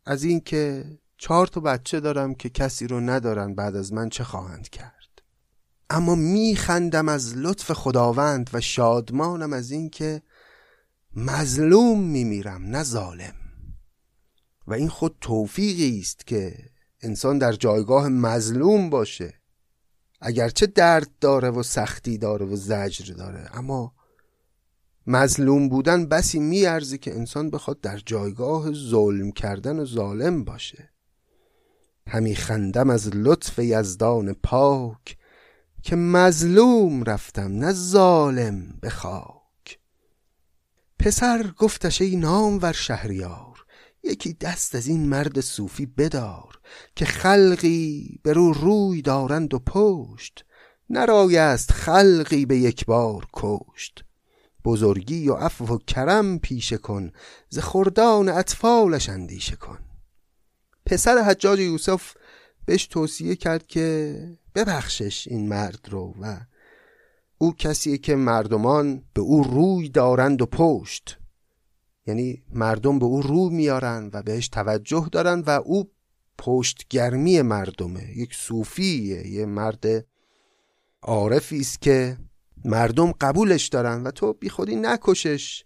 [0.04, 0.84] از اینکه
[1.18, 5.22] چهار تا بچه دارم که کسی رو ندارن بعد از من چه خواهند کرد.
[5.90, 10.22] اما میخندم از لطف خداوند و شادمانم از اینکه
[11.16, 13.34] مظلوم میمیرم نه ظالم.
[14.66, 16.70] و این خود توفیقی است که
[17.00, 19.34] انسان در جایگاه مظلوم باشه.
[20.20, 23.94] اگرچه درد داره و سختی داره و زجر داره اما
[25.06, 30.90] مظلوم بودن بسی میارزه که انسان بخواد در جایگاه ظلم کردن و ظالم باشه.
[32.08, 35.16] همی خندم از لطف یزدان پاک
[35.82, 39.78] که مظلوم رفتم نه ظالم به خاک.
[40.98, 43.55] پسر گفتش ای نامور شهریار
[44.06, 46.58] یکی دست از این مرد صوفی بدار
[46.96, 50.44] که خلقی بر او روی دارند و پشت.
[50.90, 54.04] نرایست خلقی به یک بار کشت.
[54.64, 57.12] بزرگی و عفو و کرم پیشه کن
[57.48, 59.78] ز خردان اطفالش اندیشه کن.
[60.86, 62.14] پسر حجاج یوسف
[62.66, 64.18] بهش توصیه کرد که
[64.54, 66.40] ببخشش این مرد رو و
[67.38, 71.18] او کسیه که مردمان به او روی دارند و پشت.
[72.06, 75.90] یعنی مردم به او رو میارن و بهش توجه دارن و او
[76.38, 78.16] پشتگرمی مردمه.
[78.16, 79.86] یک صوفیه یه مرد
[81.02, 82.18] عارفی است که
[82.64, 85.64] مردم قبولش دارن و تو بی خودی نکشش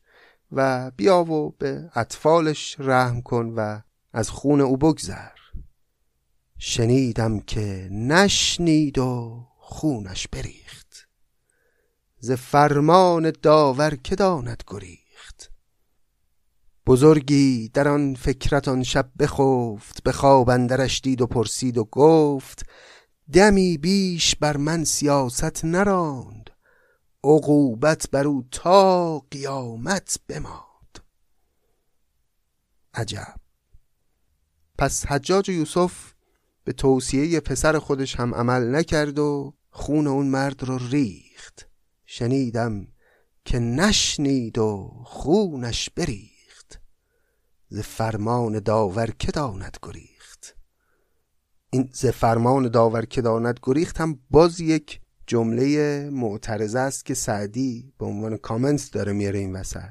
[0.53, 3.80] و بیا و به اطفالش رحم کن و
[4.12, 5.30] از خون او بگذر.
[6.59, 11.09] شنیدم که نشنید و خونش بریخت.
[12.18, 14.99] ز فرمان داور که داند گریخت؟
[16.87, 22.66] بزرگی در آن فکرت آن شب بخفت به خواب اندرش دید و پرسید و گفت
[23.33, 26.51] دمی بیش بر من سیاست نراند
[27.24, 30.99] عقوبت بر او تا قیامت بماند.
[32.95, 33.35] عجب.
[34.78, 36.12] پس حجاج یوسف
[36.64, 41.68] به توصیه پسر خودش هم عمل نکرد و خون اون مرد رو ریخت.
[42.07, 42.87] شنیدم
[43.45, 46.30] که نشنید و خونش بریخت.
[47.70, 50.56] ز فرمان داور که داند گریخت.
[51.70, 57.92] این ز فرمان داور که داند گریخت هم باز یک جمله معترضه است که سعدی
[57.98, 59.90] به عنوان کامنت داره میاره این وسط.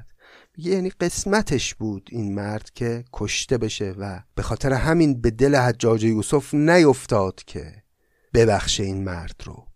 [0.56, 6.04] یعنی قسمتش بود این مرد که کشته بشه و به خاطر همین به دل حجاج
[6.04, 7.82] یوسف نیفتاد که
[8.34, 9.66] ببخشه این مرد رو.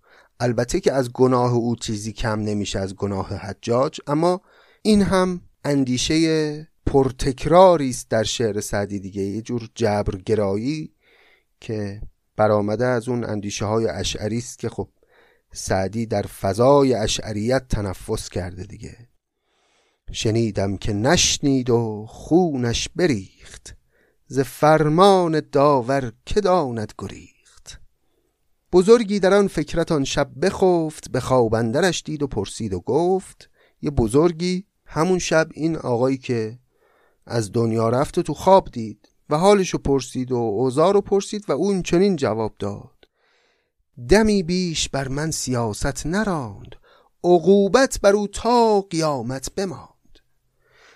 [0.40, 4.40] البته که از گناه او چیزی کم نمیشه از گناه حجاج اما
[4.82, 9.22] این هم اندیشه پرتکراری است در شعر سعدی دیگه.
[9.22, 10.92] یه جور جبرگرایی
[11.60, 12.00] که
[12.36, 14.88] برآمده از اون اندیشه های اشعری است که خب
[15.52, 18.96] سعدی در فضای اشعریت تنفس کرده دیگه.
[20.12, 23.76] شنیدم که نشنید و خونش بریخت.
[24.26, 27.34] ز فرمان داور که داند گریخت.
[28.72, 33.50] بزرگی در آن فکرت آن شب بخفت به خوابندرش دید و پرسید و گفت
[33.82, 36.58] یه بزرگی همون شب این آقایی که
[37.26, 41.82] از دنیا رفت و تو خواب دید و حالشو پرسید و اوزارو پرسید و اون
[41.82, 42.90] چنین جواب داد.
[44.08, 46.76] دمی بیش بر من سیاست نراند
[47.24, 50.18] عقوبت بر او تا قیامت بماند.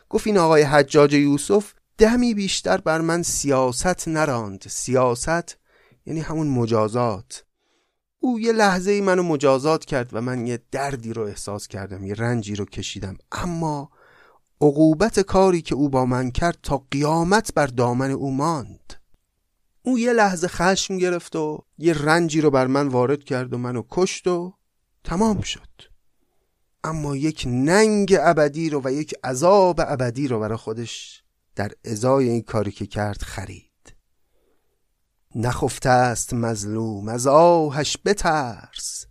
[0.09, 4.65] گفت این آقای حجاج یوسف دمی بیشتر بر من سیاست نراند.
[4.69, 5.57] سیاست
[6.07, 7.45] یعنی همون مجازات.
[8.21, 12.15] او یه لحظه ای منو مجازات کرد و من یه دردی رو احساس کردم یه
[12.15, 13.19] رنجی رو کشیدم.
[13.33, 13.91] اما
[14.61, 18.95] عقوبت کاری که او با من کرد تا قیامت بر دامن او ماند.
[19.83, 23.83] او یه لحظه خشم گرفت و یه رنجی رو بر من وارد کرد و منو
[23.91, 24.55] کشت و
[25.05, 25.69] تمام شد.
[26.85, 31.23] اما یک ننگ ابدی رو و یک عذاب ابدی رو برای خودش
[31.55, 33.95] در ازای این کاری که کرد خرید.
[35.35, 39.07] نخفته است مظلوم از آهش بترس.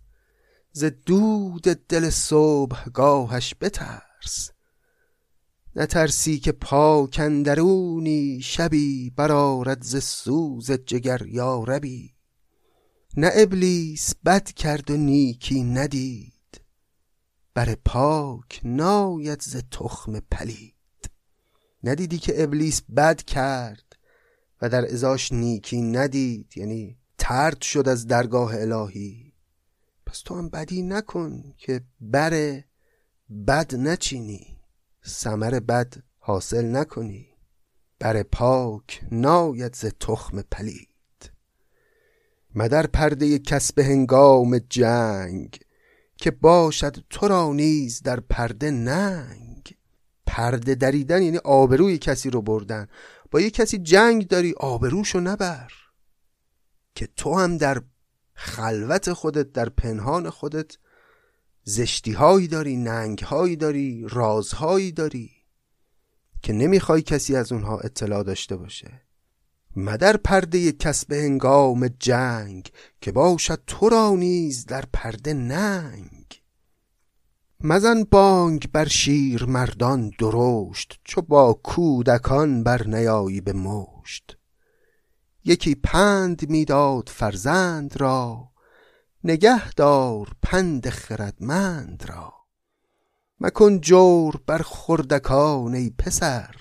[0.72, 4.50] ز دود دل صبح گاهش بترس.
[5.76, 12.14] نترسی که پاکندرونی شبی برارد ز سوز جگر یا ربی.
[13.16, 16.60] نه ابلیس بد کرد و نیکی ندید
[17.54, 20.74] بر پاک ناید ز تخم پلید.
[21.84, 23.96] ندیدی که ابلیس بد کرد
[24.62, 29.32] و در ازاش نیکی ندید یعنی ترد شد از درگاه الهی.
[30.06, 32.64] پس تو هم بدی نکن که بر
[33.46, 34.57] بد نچینی.
[35.08, 37.26] سمر بد حاصل نکنی.
[37.98, 40.88] بر پاک ناید ز تخم پلید.
[42.54, 45.58] مدر پرده کسب هنگام جنگ
[46.16, 49.76] که باشد تو را نیز در پرده ننگ.
[50.26, 52.86] پرده دریدن یعنی آبروی کسی رو بردن.
[53.30, 55.72] با یه کسی جنگ داری آبروشو نبر.
[56.94, 57.82] که تو هم در
[58.34, 60.76] خلوت خودت در پنهان خودت
[61.64, 65.30] زشتی هایی داری ننگ هایی داری رازهایی داری
[66.42, 69.02] که نمی‌خوای کسی از اونها اطلاع داشته باشه.
[69.76, 76.42] مدر پرده کسب هنگام جنگ که باشد تو را نیز در پرده ننگ.
[77.60, 84.38] مزن بانگ بر شیر مردان درشت چو با کودکان بر نیایی به مشت
[85.44, 88.50] یکی پند می‌داد فرزند را
[89.24, 92.34] نگه دار پند خردمند را.
[93.40, 96.54] مکن جور بر خردکان ای پسر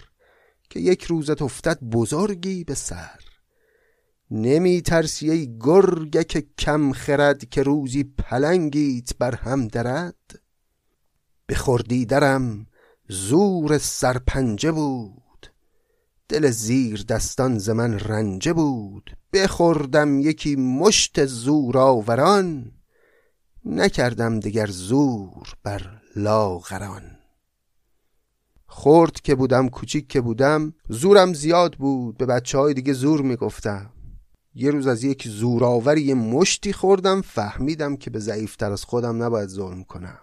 [0.69, 3.19] که یک روزت افتد بزرگی به سر.
[4.31, 10.39] نمی ترسی ای گرگک کم خرد که روزی پلنگیت بر هم درد؟
[11.49, 12.67] بخوردی درم
[13.09, 15.26] زور سرپنجه بود
[16.29, 19.17] دل زیر دستان ز من رنجه بود.
[19.33, 22.71] بخوردم یکی مشت زور آوران
[23.65, 27.17] نکردم دگر زور بر لاغران.
[28.65, 32.17] خورد که بودم کوچیک که بودم زورم زیاد بود.
[32.17, 33.89] به بچه های دیگه زور می‌گفتم.
[34.53, 39.49] یه روز از یک زورآوری یه مشتی خوردم فهمیدم که به ضعیفتر از خودم نباید
[39.49, 40.19] ظلم کنم.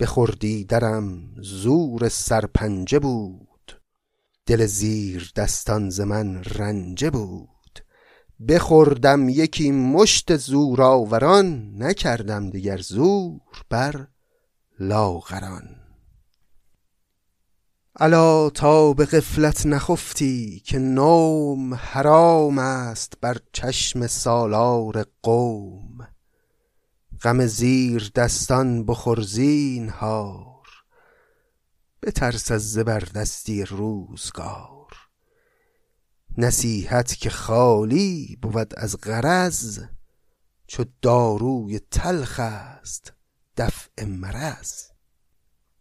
[0.00, 3.53] بخوردی درم زور سرپنجه بود.
[4.46, 7.80] دل زیر دستان ز من رنجه بود.
[8.48, 13.40] بخوردم یکی مشت زورآوران نکردم دیگر زور
[13.70, 14.06] بر
[14.80, 15.76] لاغران.
[17.96, 26.08] الا تا به غفلت نخفتی که نوم حرام است بر چشم سالار قوم.
[27.22, 30.53] غم زیر دستان بخور زینهار.
[32.04, 34.92] بترس از زبردستی روزگار.
[36.38, 39.80] نصیحت که خالی بود از غرض
[40.66, 43.12] چو داروی تلخ است
[43.56, 44.72] دفع مرض.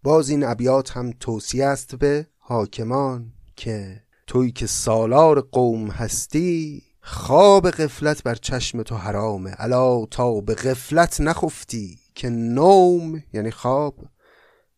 [0.04, 7.72] باز این ابیات هم توصیه است به حاکمان که توی که سالار قوم هستی خواب
[7.72, 9.56] غفلت بر چشم تو حرامه.
[9.58, 13.96] الا تا به غفلت نخفتی که نوم یعنی خواب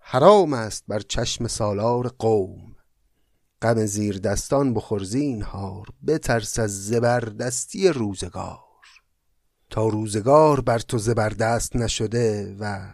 [0.08, 2.76] حرام است بر چشم سالار قوم.
[3.62, 8.60] غم زیر دستان بخور زینهار بترس از زبردستی روزگار.
[9.70, 12.94] تا روزگار بر تو زبردست نشده و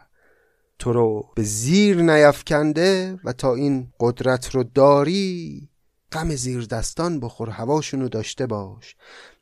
[0.80, 5.70] تو رو به زیر نیفکنده و تا این قدرت رو داری
[6.12, 8.96] غم زیر دستان بخور هواشونو داشته باش.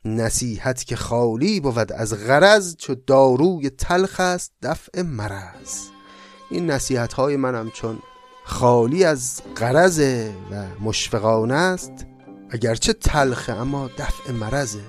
[0.04, 5.99] نصیحت که خالی بود از غرض چو داروی تلخ است دفع مرض.
[6.50, 7.98] این نصیحت های منم چون
[8.44, 11.92] خالی از غرضه و مشفقانه است.
[12.50, 14.80] اگرچه تلخه اما دفع مرضه.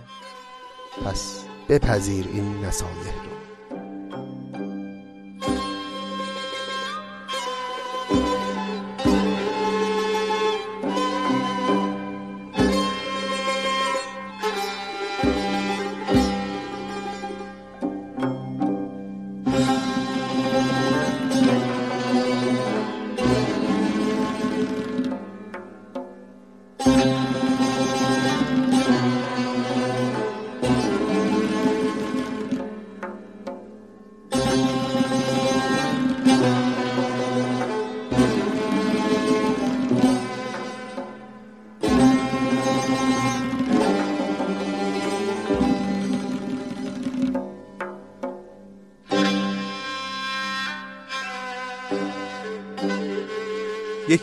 [1.06, 3.24] پس بپذیر این نصایح.
[3.26, 3.31] رو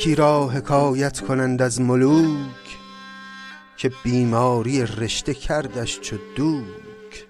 [0.08, 2.78] یکی را حکایت کنند از ملوک
[3.76, 7.28] که بیماری رشته کردش چو دوک.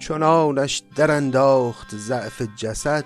[0.00, 3.04] چنانش در انداخت ضعف جسد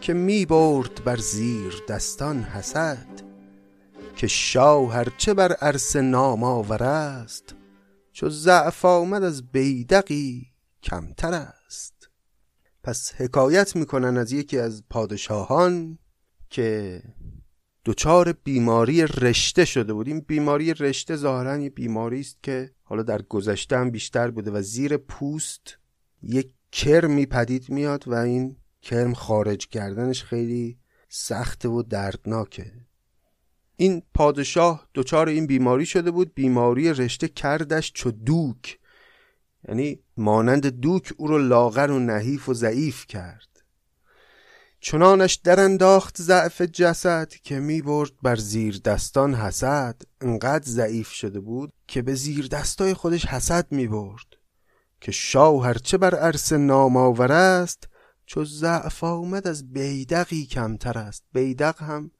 [0.00, 3.22] که می برد بر زیر دستان حسد.
[4.16, 7.54] که شاه هرچه بر عرصه نام آور است
[8.12, 10.46] چو ضعف آمد از بیدقی
[10.82, 12.08] کمتر است.
[12.82, 15.98] پس حکایت می‌کنن از یکی از پادشاهان
[16.50, 17.02] که
[17.86, 20.08] دچار بیماری رشته شده بود.
[20.08, 24.62] این بیماری رشته ظاهرا یه بیماری است که حالا در گذشته هم بیشتر بوده و
[24.62, 25.78] زیر پوست
[26.22, 30.78] یک کرمی پدید میاد و این کرم خارج کردنش خیلی
[31.08, 32.72] سخته و دردناکه.
[33.76, 36.34] این پادشاه دچار این بیماری شده بود.
[36.34, 38.78] بیماری رشته کردش چو دوک.
[39.68, 43.55] یعنی مانند دوک او رو لاغر و نحیف و ضعیف کرد.
[44.88, 50.02] چنانش در انداخت ضعف جسد که می برد بر زیر دستان حسد.
[50.20, 54.26] انقدر ضعیف شده بود که به زیر دستای خودش حسد می برد
[55.00, 57.88] که شاه هرچه بر عرص نام آور است
[58.26, 61.24] چو ضعف آمد از بیدقی کمتر است.
[61.32, 62.10] بیدق هم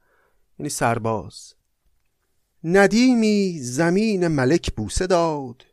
[0.59, 1.53] یعنی سرباز.
[2.63, 5.63] ندیمی زمین ملک بوسه داد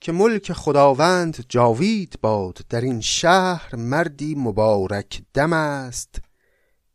[0.00, 2.58] که ملک خداوند جاوید باد.
[2.68, 6.27] در این شهر مردی مبارک دم است.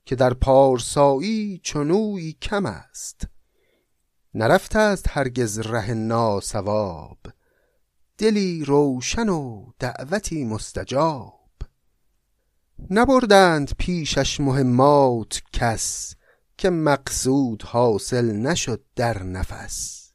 [0.05, 3.27] که در پارسایی چنوی کم است.
[4.33, 7.17] نرفته است هرگز ره ناسواب
[8.17, 11.49] دلی روشن و دعوتی مستجاب.
[12.89, 16.15] نبردند پیشش مهمات کس
[16.57, 20.11] که مقصود حاصل نشد در نفس.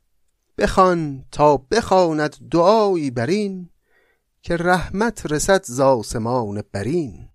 [0.59, 3.71] بخوان تا بخواند دعایی برین
[4.43, 7.28] که رحمت رسد ز آسمان برین.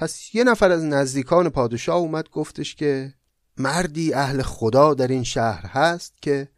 [0.00, 3.14] پس یه نفر از نزدیکان پادشاه اومد گفتش که
[3.56, 6.48] مردی اهل خدا در این شهر هست که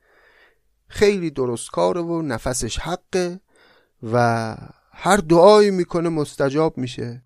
[0.89, 3.41] خیلی درستکاره و نفسش حقه
[4.13, 4.57] و
[4.93, 7.25] هر دعایی می‌کنه مستجاب میشه.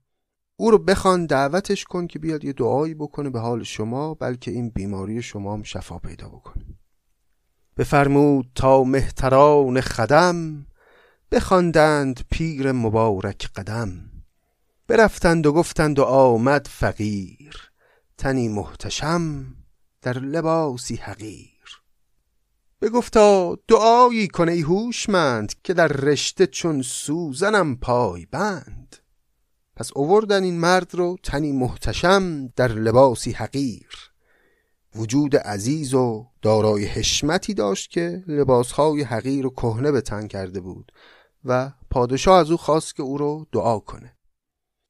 [0.57, 4.71] او رو بخوان دعوتش کن که بیاد یه دعایی بکنه به حال شما بلکه این
[4.71, 6.65] بیماری شما هم شفا پیدا بکنه.
[7.77, 10.67] بفرمود تا مهتران خدم
[11.33, 14.16] بخواندند پیر مبارک قدم.
[14.89, 17.71] برفتند و گفتند و آمد فقیر
[18.19, 19.47] تنی محتشم
[20.03, 21.83] در لباسی حقیر.
[22.83, 28.97] بگفتا دعایی کن ای هوشمند که در رشته چون سوزنم پای بند.
[29.77, 34.13] پس اووردن این مرد رو تنی محتشم در لباسی حقیر.
[34.95, 40.93] وجود عزیز و دارای حشمتی داشت که لباسهای حقیر و کهنه به تن کرده بود
[41.45, 44.16] و پادشاه از او خواست که او رو دعا کنه.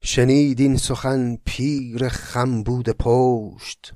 [0.09, 3.93] شنید این سخن پیر خمبود پشت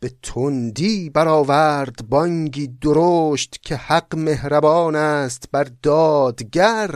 [0.00, 6.94] به تندی برآورد بانگی درشت که حق مهربان است بر دادگر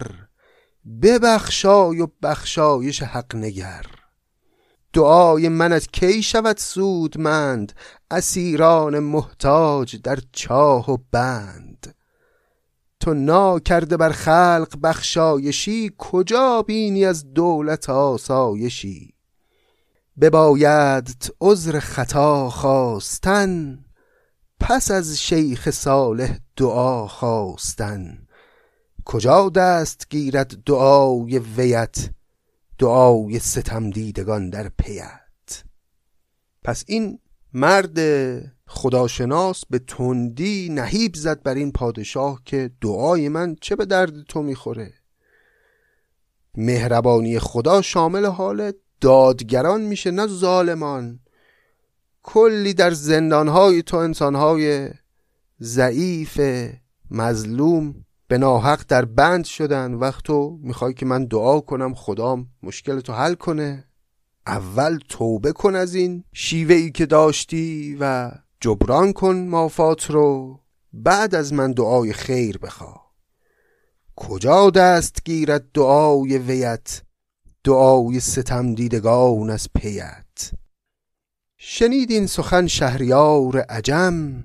[1.03, 3.87] ببخشای و بخشایش حق نگر.
[4.93, 7.73] دعای منت کی شود سودمند
[8.11, 11.68] اسیران محتاج در چاه و بند.
[13.01, 19.15] تو نا کرده بر خلق بخشایشی کجا بینی از دولت آسایشی؟
[20.21, 23.79] بباید عذر خطا خواستن
[24.61, 28.27] پس از شیخ صالح دعا خواستن.
[29.05, 32.11] کجا دست گیرد دعای ویت
[32.79, 35.65] دعای ستم دیدگان در پیت؟
[36.65, 37.19] پس این
[37.53, 37.99] مرد
[38.71, 44.43] خداشناس به تندی نهیب زد بر این پادشاه که دعای من چه به درد تو
[44.43, 44.95] می‌خوره.
[46.55, 51.21] مهربانی خدا شامل حال دادگران میشه نه ظالمان.
[52.23, 54.91] کلی در زندانهای تو انسانهای
[55.61, 56.41] ضعیف
[57.11, 59.95] مظلوم به ناحق در بند شدن.
[59.95, 63.85] وقت تو می‌خوای که من دعا کنم خدام مشکل تو حل کنه.
[64.47, 70.61] اول توبه کن از این شیوه ای که داشتی و جبران کن مافات رو
[70.93, 73.01] بعد از من دعای خیر بخوا.
[74.17, 77.03] کجا دست گیرد دعای ویت؟
[77.65, 80.51] دعای ستم دیدگان از پیت.
[81.57, 84.45] شنید این سخن شهریار عجم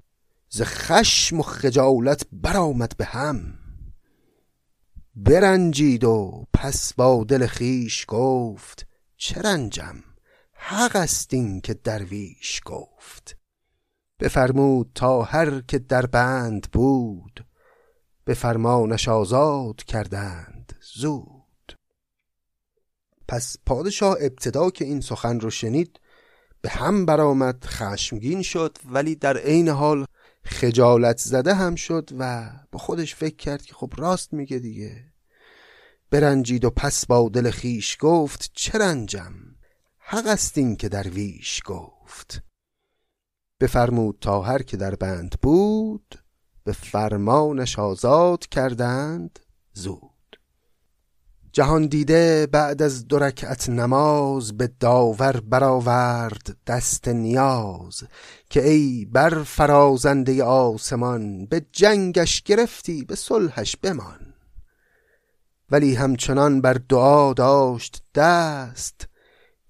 [0.50, 3.54] ز خشم و خجالت برآمد به هم.
[5.16, 8.88] برنجید و پس با دل خیش گفت
[9.18, 10.04] چه رنجم؟
[10.54, 13.43] حق است این که درویش گفت.
[14.24, 17.46] بفرمود تا هر که در بند بود
[18.26, 21.78] به فرمانش آزاد کردند زود.
[23.28, 26.00] پس پادشاه ابتدا که این سخن رو شنید
[26.62, 30.06] به هم برآمد خشمگین شد ولی در عین حال
[30.46, 35.04] خجالت زده هم شد و با خودش فکر کرد که خب راست میگه دیگه.
[36.10, 39.34] برنجید و پس با دل خیش گفت چه رنجم؟
[39.98, 42.44] حق است این که درویش گفت.
[43.60, 46.16] بفرمود تا هر که در بند بود
[46.64, 49.40] به فرمانش آزاد کردند
[49.74, 50.14] زود.
[51.52, 58.04] جهان دیده بعد از دو رکعت نماز به داور برآورد دست نیاز
[58.50, 64.34] که ای بر فرازنده آسمان به جنگش گرفتی به صلحش بمان.
[65.72, 69.08] ولی همچنان بر دعا داشت دست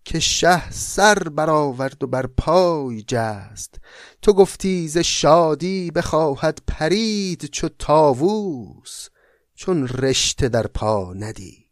[0.05, 3.79] که شه سر برآورد و بر پای جست.
[4.21, 9.09] تو گفتی ز شادی بخواهد پرید چو تاووس
[9.55, 11.63] چون رشته در پا ندید.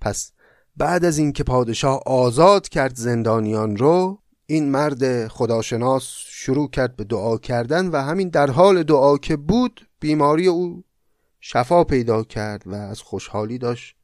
[0.00, 0.32] پس
[0.76, 7.38] بعد از اینکه پادشاه آزاد کرد زندانیان رو این مرد خداشناس شروع کرد به دعا
[7.38, 10.84] کردن و همین در حال دعا که بود بیماری او
[11.40, 13.96] شفا پیدا کرد و از خوشحالی داشت.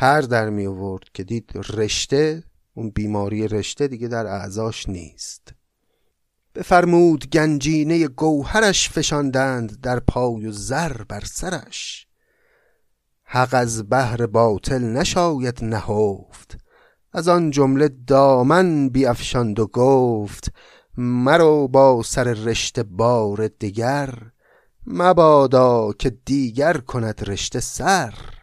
[0.00, 2.42] پر در می آورد که دید رشته
[2.74, 5.54] اون بیماری رشته دیگه در اعضاش نیست.
[6.54, 12.06] بفرمود گنجینه گوهرش فشاندند در پای و زر بر سرش.
[13.22, 16.58] حق از بهر باطل نشاید نهفت.
[17.12, 20.52] از آن جمله دامن بیافشاند و گفت
[20.96, 24.14] مرو با سر رشته بار دیگر.
[24.86, 28.39] مبادا که دیگر کند رشته سر.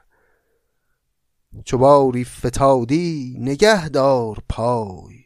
[1.66, 5.26] چو باری فتادی نگه دار پای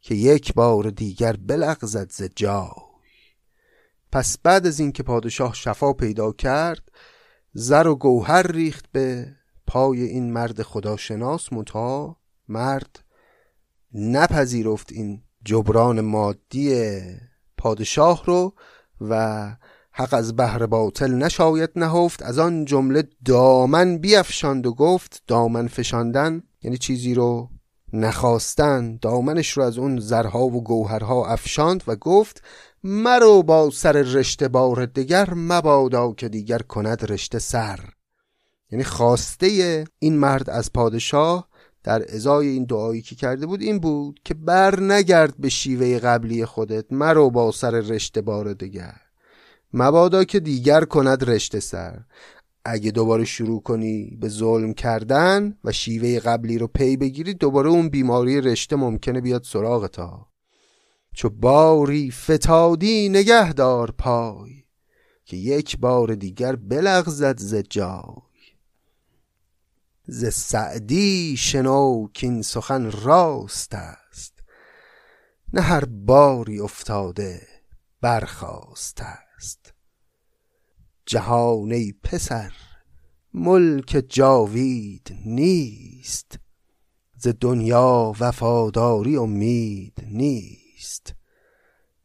[0.00, 2.90] که یک بار دیگر بلغزد ز جای.
[4.12, 6.92] پس بعد از اینکه پادشاه شفا پیدا کرد
[7.52, 9.36] زر و گوهر ریخت به
[9.66, 12.16] پای این مرد خداشناس متا
[12.48, 13.04] مرد
[13.94, 17.00] نپذیرفت این جبران مادی
[17.58, 18.54] پادشاه رو
[19.00, 19.56] و
[20.00, 26.42] حق از بهر باطل نشاید نهفت از آن جمله دامن بیافشاند و گفت دامن فشاندن
[26.62, 27.48] یعنی چیزی رو
[27.92, 32.42] نخواستن دامنش رو از اون زرها و گوهرها افشاند و گفت
[32.84, 37.80] مرو با سر رشته بار دیگر مبادا که دیگر کند رشته سر.
[38.70, 41.48] یعنی خواسته این مرد از پادشاه
[41.84, 46.44] در ازای این دعایی که کرده بود این بود که بر نگرد به شیوه قبلی
[46.44, 49.09] خودت مرو با سر رشته بار دیگر
[49.72, 52.00] مبادا که دیگر کند رشته سر.
[52.64, 57.88] اگه دوباره شروع کنی به ظلم کردن و شیوه قبلی رو پی بگیری دوباره اون
[57.88, 60.26] بیماری رشته ممکنه بیاد سراغ تا.
[61.14, 64.64] چو باری فتادی نگهدار پای
[65.24, 68.30] که یک بار دیگر بلغزد ز جای.
[70.06, 74.42] ز سعدی شنو این سخن راست است.
[75.52, 77.46] نه هر باری افتاده
[78.00, 79.29] برخواست است.
[81.10, 82.52] جهان ای پسر
[83.34, 86.38] ملک جاوید نیست.
[87.16, 91.14] ز دنیا وفاداری امید نیست.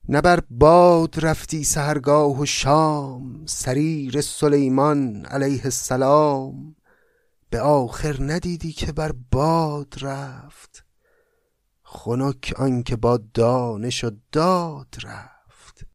[0.10, 6.76] نه بر باد رفتی سهرگاه و شام سریر سلیمان علیه السلام.
[7.49, 10.86] به آخر ندیدی که بر باد رفت.
[11.84, 15.86] خنک آنکه با دانش و داد رفت.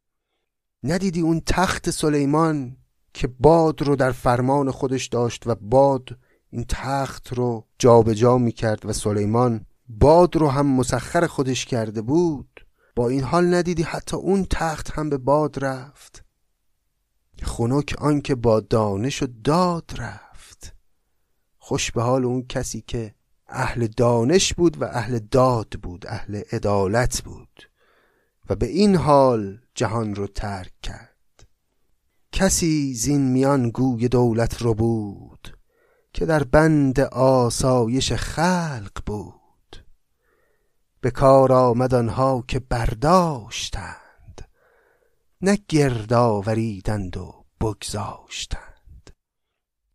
[0.83, 2.77] ندیدی اون تخت سلیمان
[3.13, 6.17] که باد رو در فرمان خودش داشت و باد
[6.49, 12.01] این تخت رو جابجا جا می کرد و سلیمان باد رو هم مسخر خودش کرده
[12.01, 12.65] بود.
[12.95, 16.25] با این حال ندیدی حتی اون تخت هم به باد رفت.
[17.43, 20.75] خنک آنکه با دانش و داد رفت.
[21.57, 23.15] خوش به حال اون کسی که
[23.47, 27.69] اهل دانش بود و اهل داد بود اهل عدالت بود
[28.49, 31.10] و به این حال جهان رو ترک کرد.
[32.31, 35.57] کسی زین میان گوی دولت رو بود
[36.13, 39.85] که در بند آسایش خلق بود.
[41.01, 44.47] به کار آمد آنها که برداشتند
[45.41, 49.11] نه گرد آوریدند و بگذاشتند.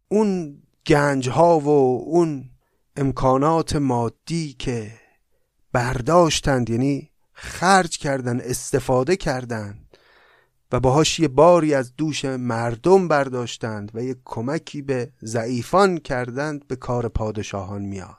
[0.08, 1.68] اون گنج ها و
[2.04, 2.50] اون
[2.96, 4.92] امکانات مادی که
[5.72, 9.85] برداشتند یعنی خرج کردن استفاده کردند
[10.72, 16.76] و باهاش یه باری از دوش مردم برداشتند و یه کمکی به ضعیفان کردند به
[16.76, 18.16] کار پادشاهان میاد.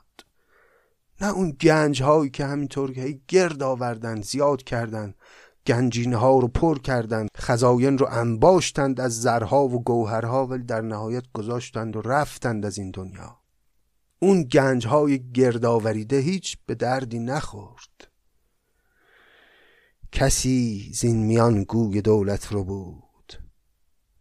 [1.20, 5.14] نه اون گنج هایی که همینطور که گرد آوردند زیاد کردند
[5.66, 11.24] گنجینه ها رو پر کردند خزاین رو انباشتند از زرها و گوهرها ولی در نهایت
[11.32, 13.38] گذاشتند و رفتند از این دنیا.
[14.18, 18.07] اون گنج های گردآوریده هیچ به دردی نخورد.
[20.12, 22.98] کسی زین میان گوی دولت رو بود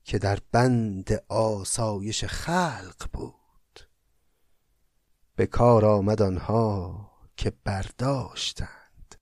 [0.04, 3.80] که در بند آسایش خلق بود.
[5.36, 9.16] به کار آمد آنها که برداشتند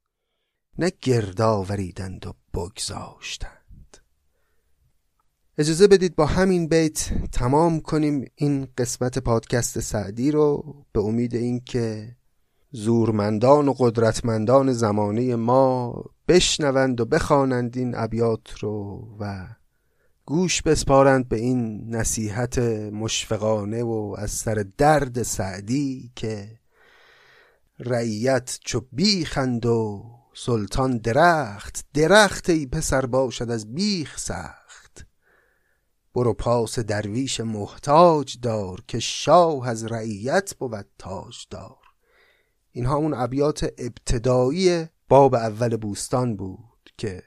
[0.78, 3.98] نه گردآوریدند و بگذاشتند.
[5.58, 12.16] اجازه بدید با همین بیت تمام کنیم این قسمت پادکست سعدی رو به امید اینکه
[12.72, 19.48] زورمندان و قدرتمندان زمانه ما بشنوند و بخوانند این ابیات رو و
[20.26, 22.60] گوش بسپارند به این نصیحت
[22.94, 26.60] مشفقانه و از سر درد سعدی که
[27.80, 35.06] رعیت چو بیخند و سلطان درخت درخت ای پسر باشد از بیخ سخت.
[36.16, 41.78] برو پاس درویش محتاج دار که شاه از رعیت بود تاج دار
[42.72, 47.24] این همون ابیات ابتدایی باب اول بوستان بود که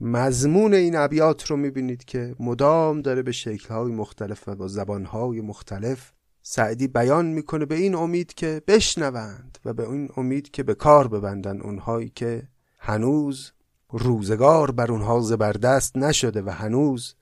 [0.00, 6.12] مضمون این ابیات رو می‌بینید که مدام داره به شکلهای مختلف و با زبانهای مختلف
[6.42, 11.08] سعدی بیان می‌کنه به این امید که بشنوند و به این امید که به کار
[11.08, 13.52] ببندن اونهایی که هنوز
[13.90, 17.14] روزگار بر اونها زبردست نشده و هنوز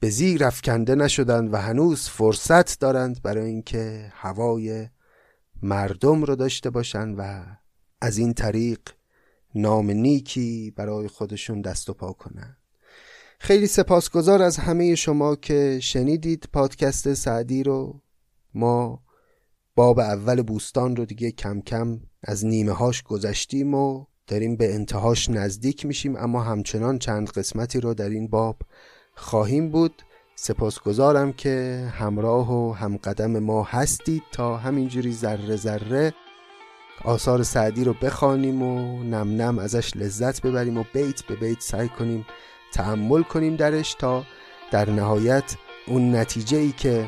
[0.00, 4.88] به زیر افکنده نشدند و هنوز فرصت دارند برای اینکه هوای
[5.62, 7.44] مردم رو داشته باشند و
[8.00, 8.80] از این طریق
[9.54, 12.56] نام نیکی برای خودشون دست و پا کنند
[13.38, 18.00] خیلی سپاسگزار از همه شما که شنیدید پادکست سعدی رو.
[18.54, 19.02] ما
[19.74, 25.30] باب اول بوستان رو دیگه کم کم از نیمه هاش گذشتیم و داریم به انتهاش
[25.30, 28.62] نزدیک میشیم اما همچنان چند قسمتی رو در این باب
[29.14, 30.02] خواهیم بود.
[30.34, 36.14] سپاسگزارم که همراه و همقدم ما هستید تا همینجوری ذره ذره
[37.04, 41.88] آثار سعدی رو بخوانیم و نم نم ازش لذت ببریم و بیت به بیت سعی
[41.88, 42.26] کنیم
[42.72, 44.24] تحمل کنیم درش تا
[44.70, 45.56] در نهایت
[45.86, 47.06] اون نتیجه ای که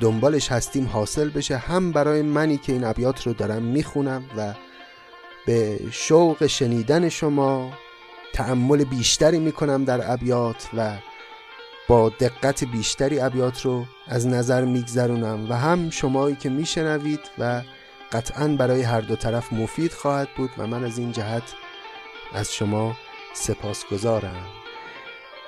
[0.00, 1.56] دنبالش هستیم حاصل بشه.
[1.56, 4.54] هم برای منی که این ابیات رو دارم می‌خونم و
[5.46, 7.72] به شوق شنیدن شما
[8.32, 10.96] تحمل بیشتری می‌کنم در ابیات و
[11.88, 15.50] با دقت بیشتری ابیات رو از نظر میگذرونم.
[15.50, 17.62] و هم شمایی که میشنوید و
[18.14, 21.54] قطعا برای هر دو طرف مفید خواهد بود و من از این جهت
[22.34, 22.96] از شما
[23.32, 24.46] سپاسگزارم.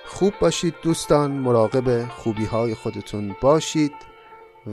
[0.06, 3.94] خوب باشید دوستان مراقب خوبی های خودتون باشید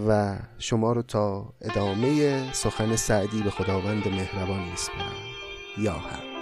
[0.07, 5.11] و شما رو تا ادامه سخن سعدی به خداوند مهربان میسپارم.
[5.77, 6.33] یا حق.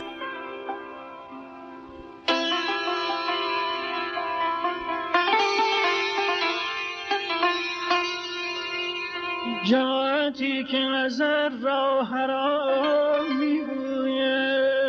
[10.32, 14.80] جماعتی که نظر را حرام می‌گویند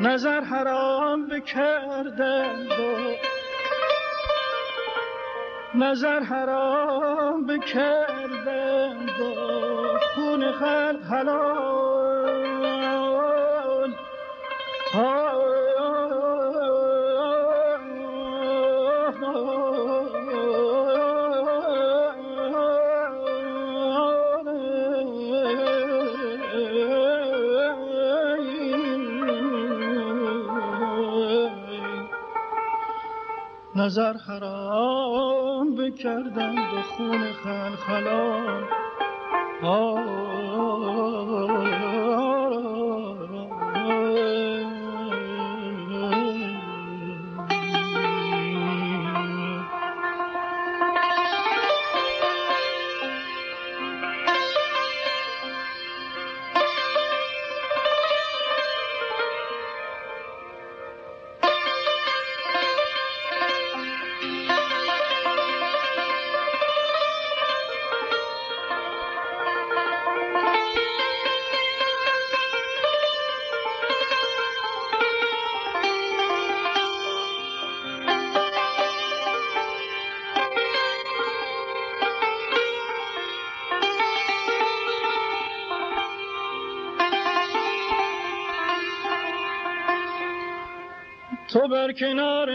[0.00, 2.68] نظر حرام بکردند
[5.74, 9.10] نظر حرام بکردند
[10.14, 11.70] خون خلق حلال.
[33.74, 38.62] نظر حرام بکردند و خون خلخلان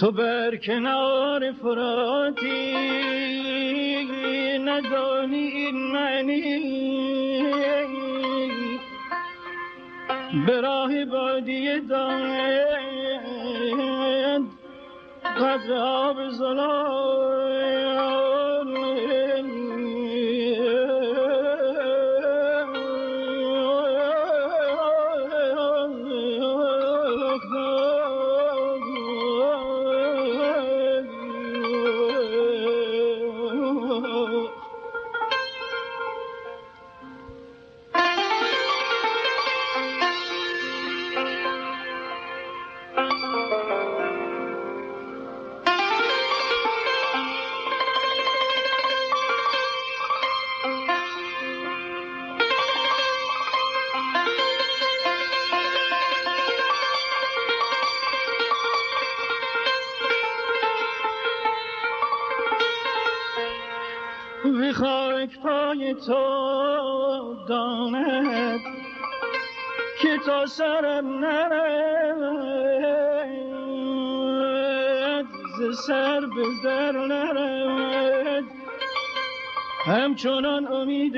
[0.00, 2.74] تو بر کنار فراتی
[4.64, 6.70] ندانی این منی
[10.46, 12.49] به راه بادی دانه
[15.50, 16.89] قدر آب زلال
[67.48, 68.60] داند
[70.02, 72.00] که تا سرم نرد
[75.58, 78.44] ز سر به در نرد
[79.86, 81.16] همچنان امید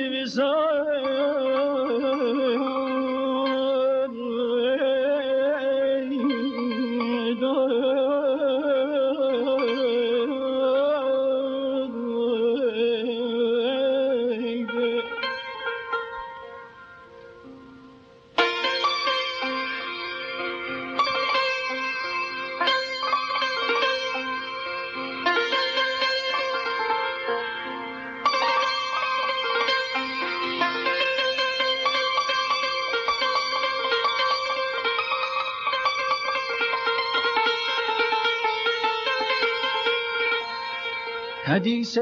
[41.62, 41.98] حدیث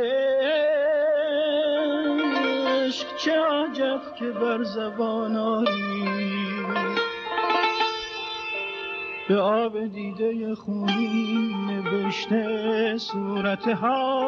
[2.87, 6.05] عشق چه عجب که بر زبان آری.
[9.29, 14.27] به آب دیده خونی نوشته صورت ها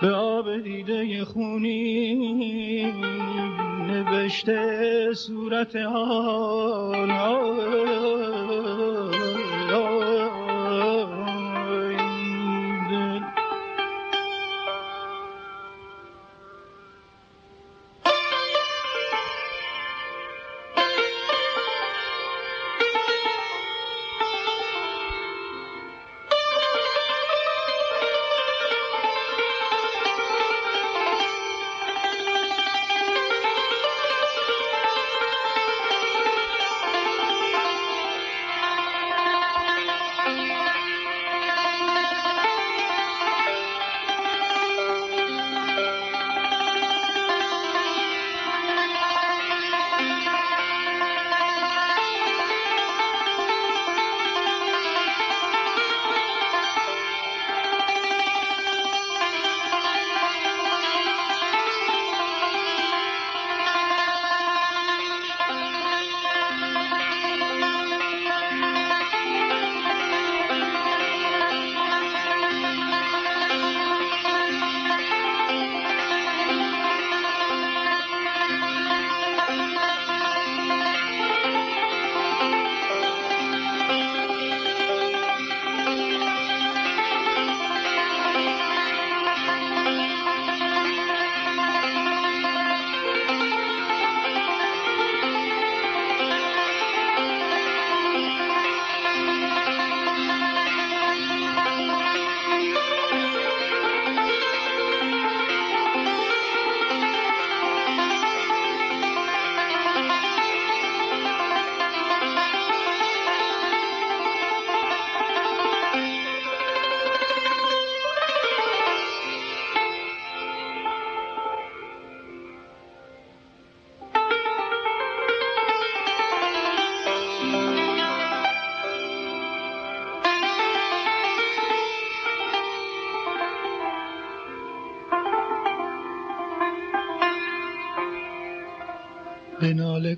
[0.00, 2.63] به آب دیده خونی
[3.94, 7.10] نوشته صورت آن.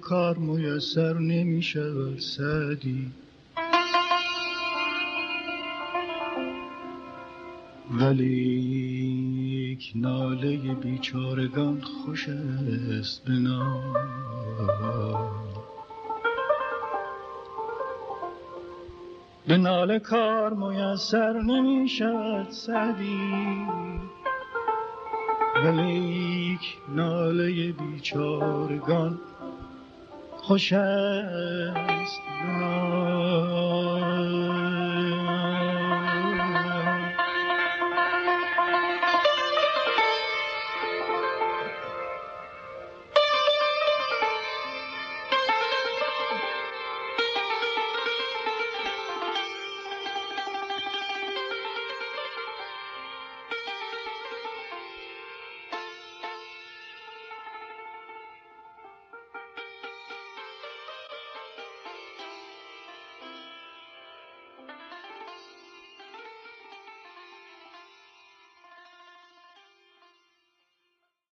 [0.08, 3.10] کار میسر نمی شود سعدی.
[8.00, 13.32] ولی ناله بیچارگان خوش است به
[19.46, 23.66] به نال کار میسر نمی شود سعدی
[25.64, 29.20] ولیک ناله بیچارگان
[30.46, 30.72] خوش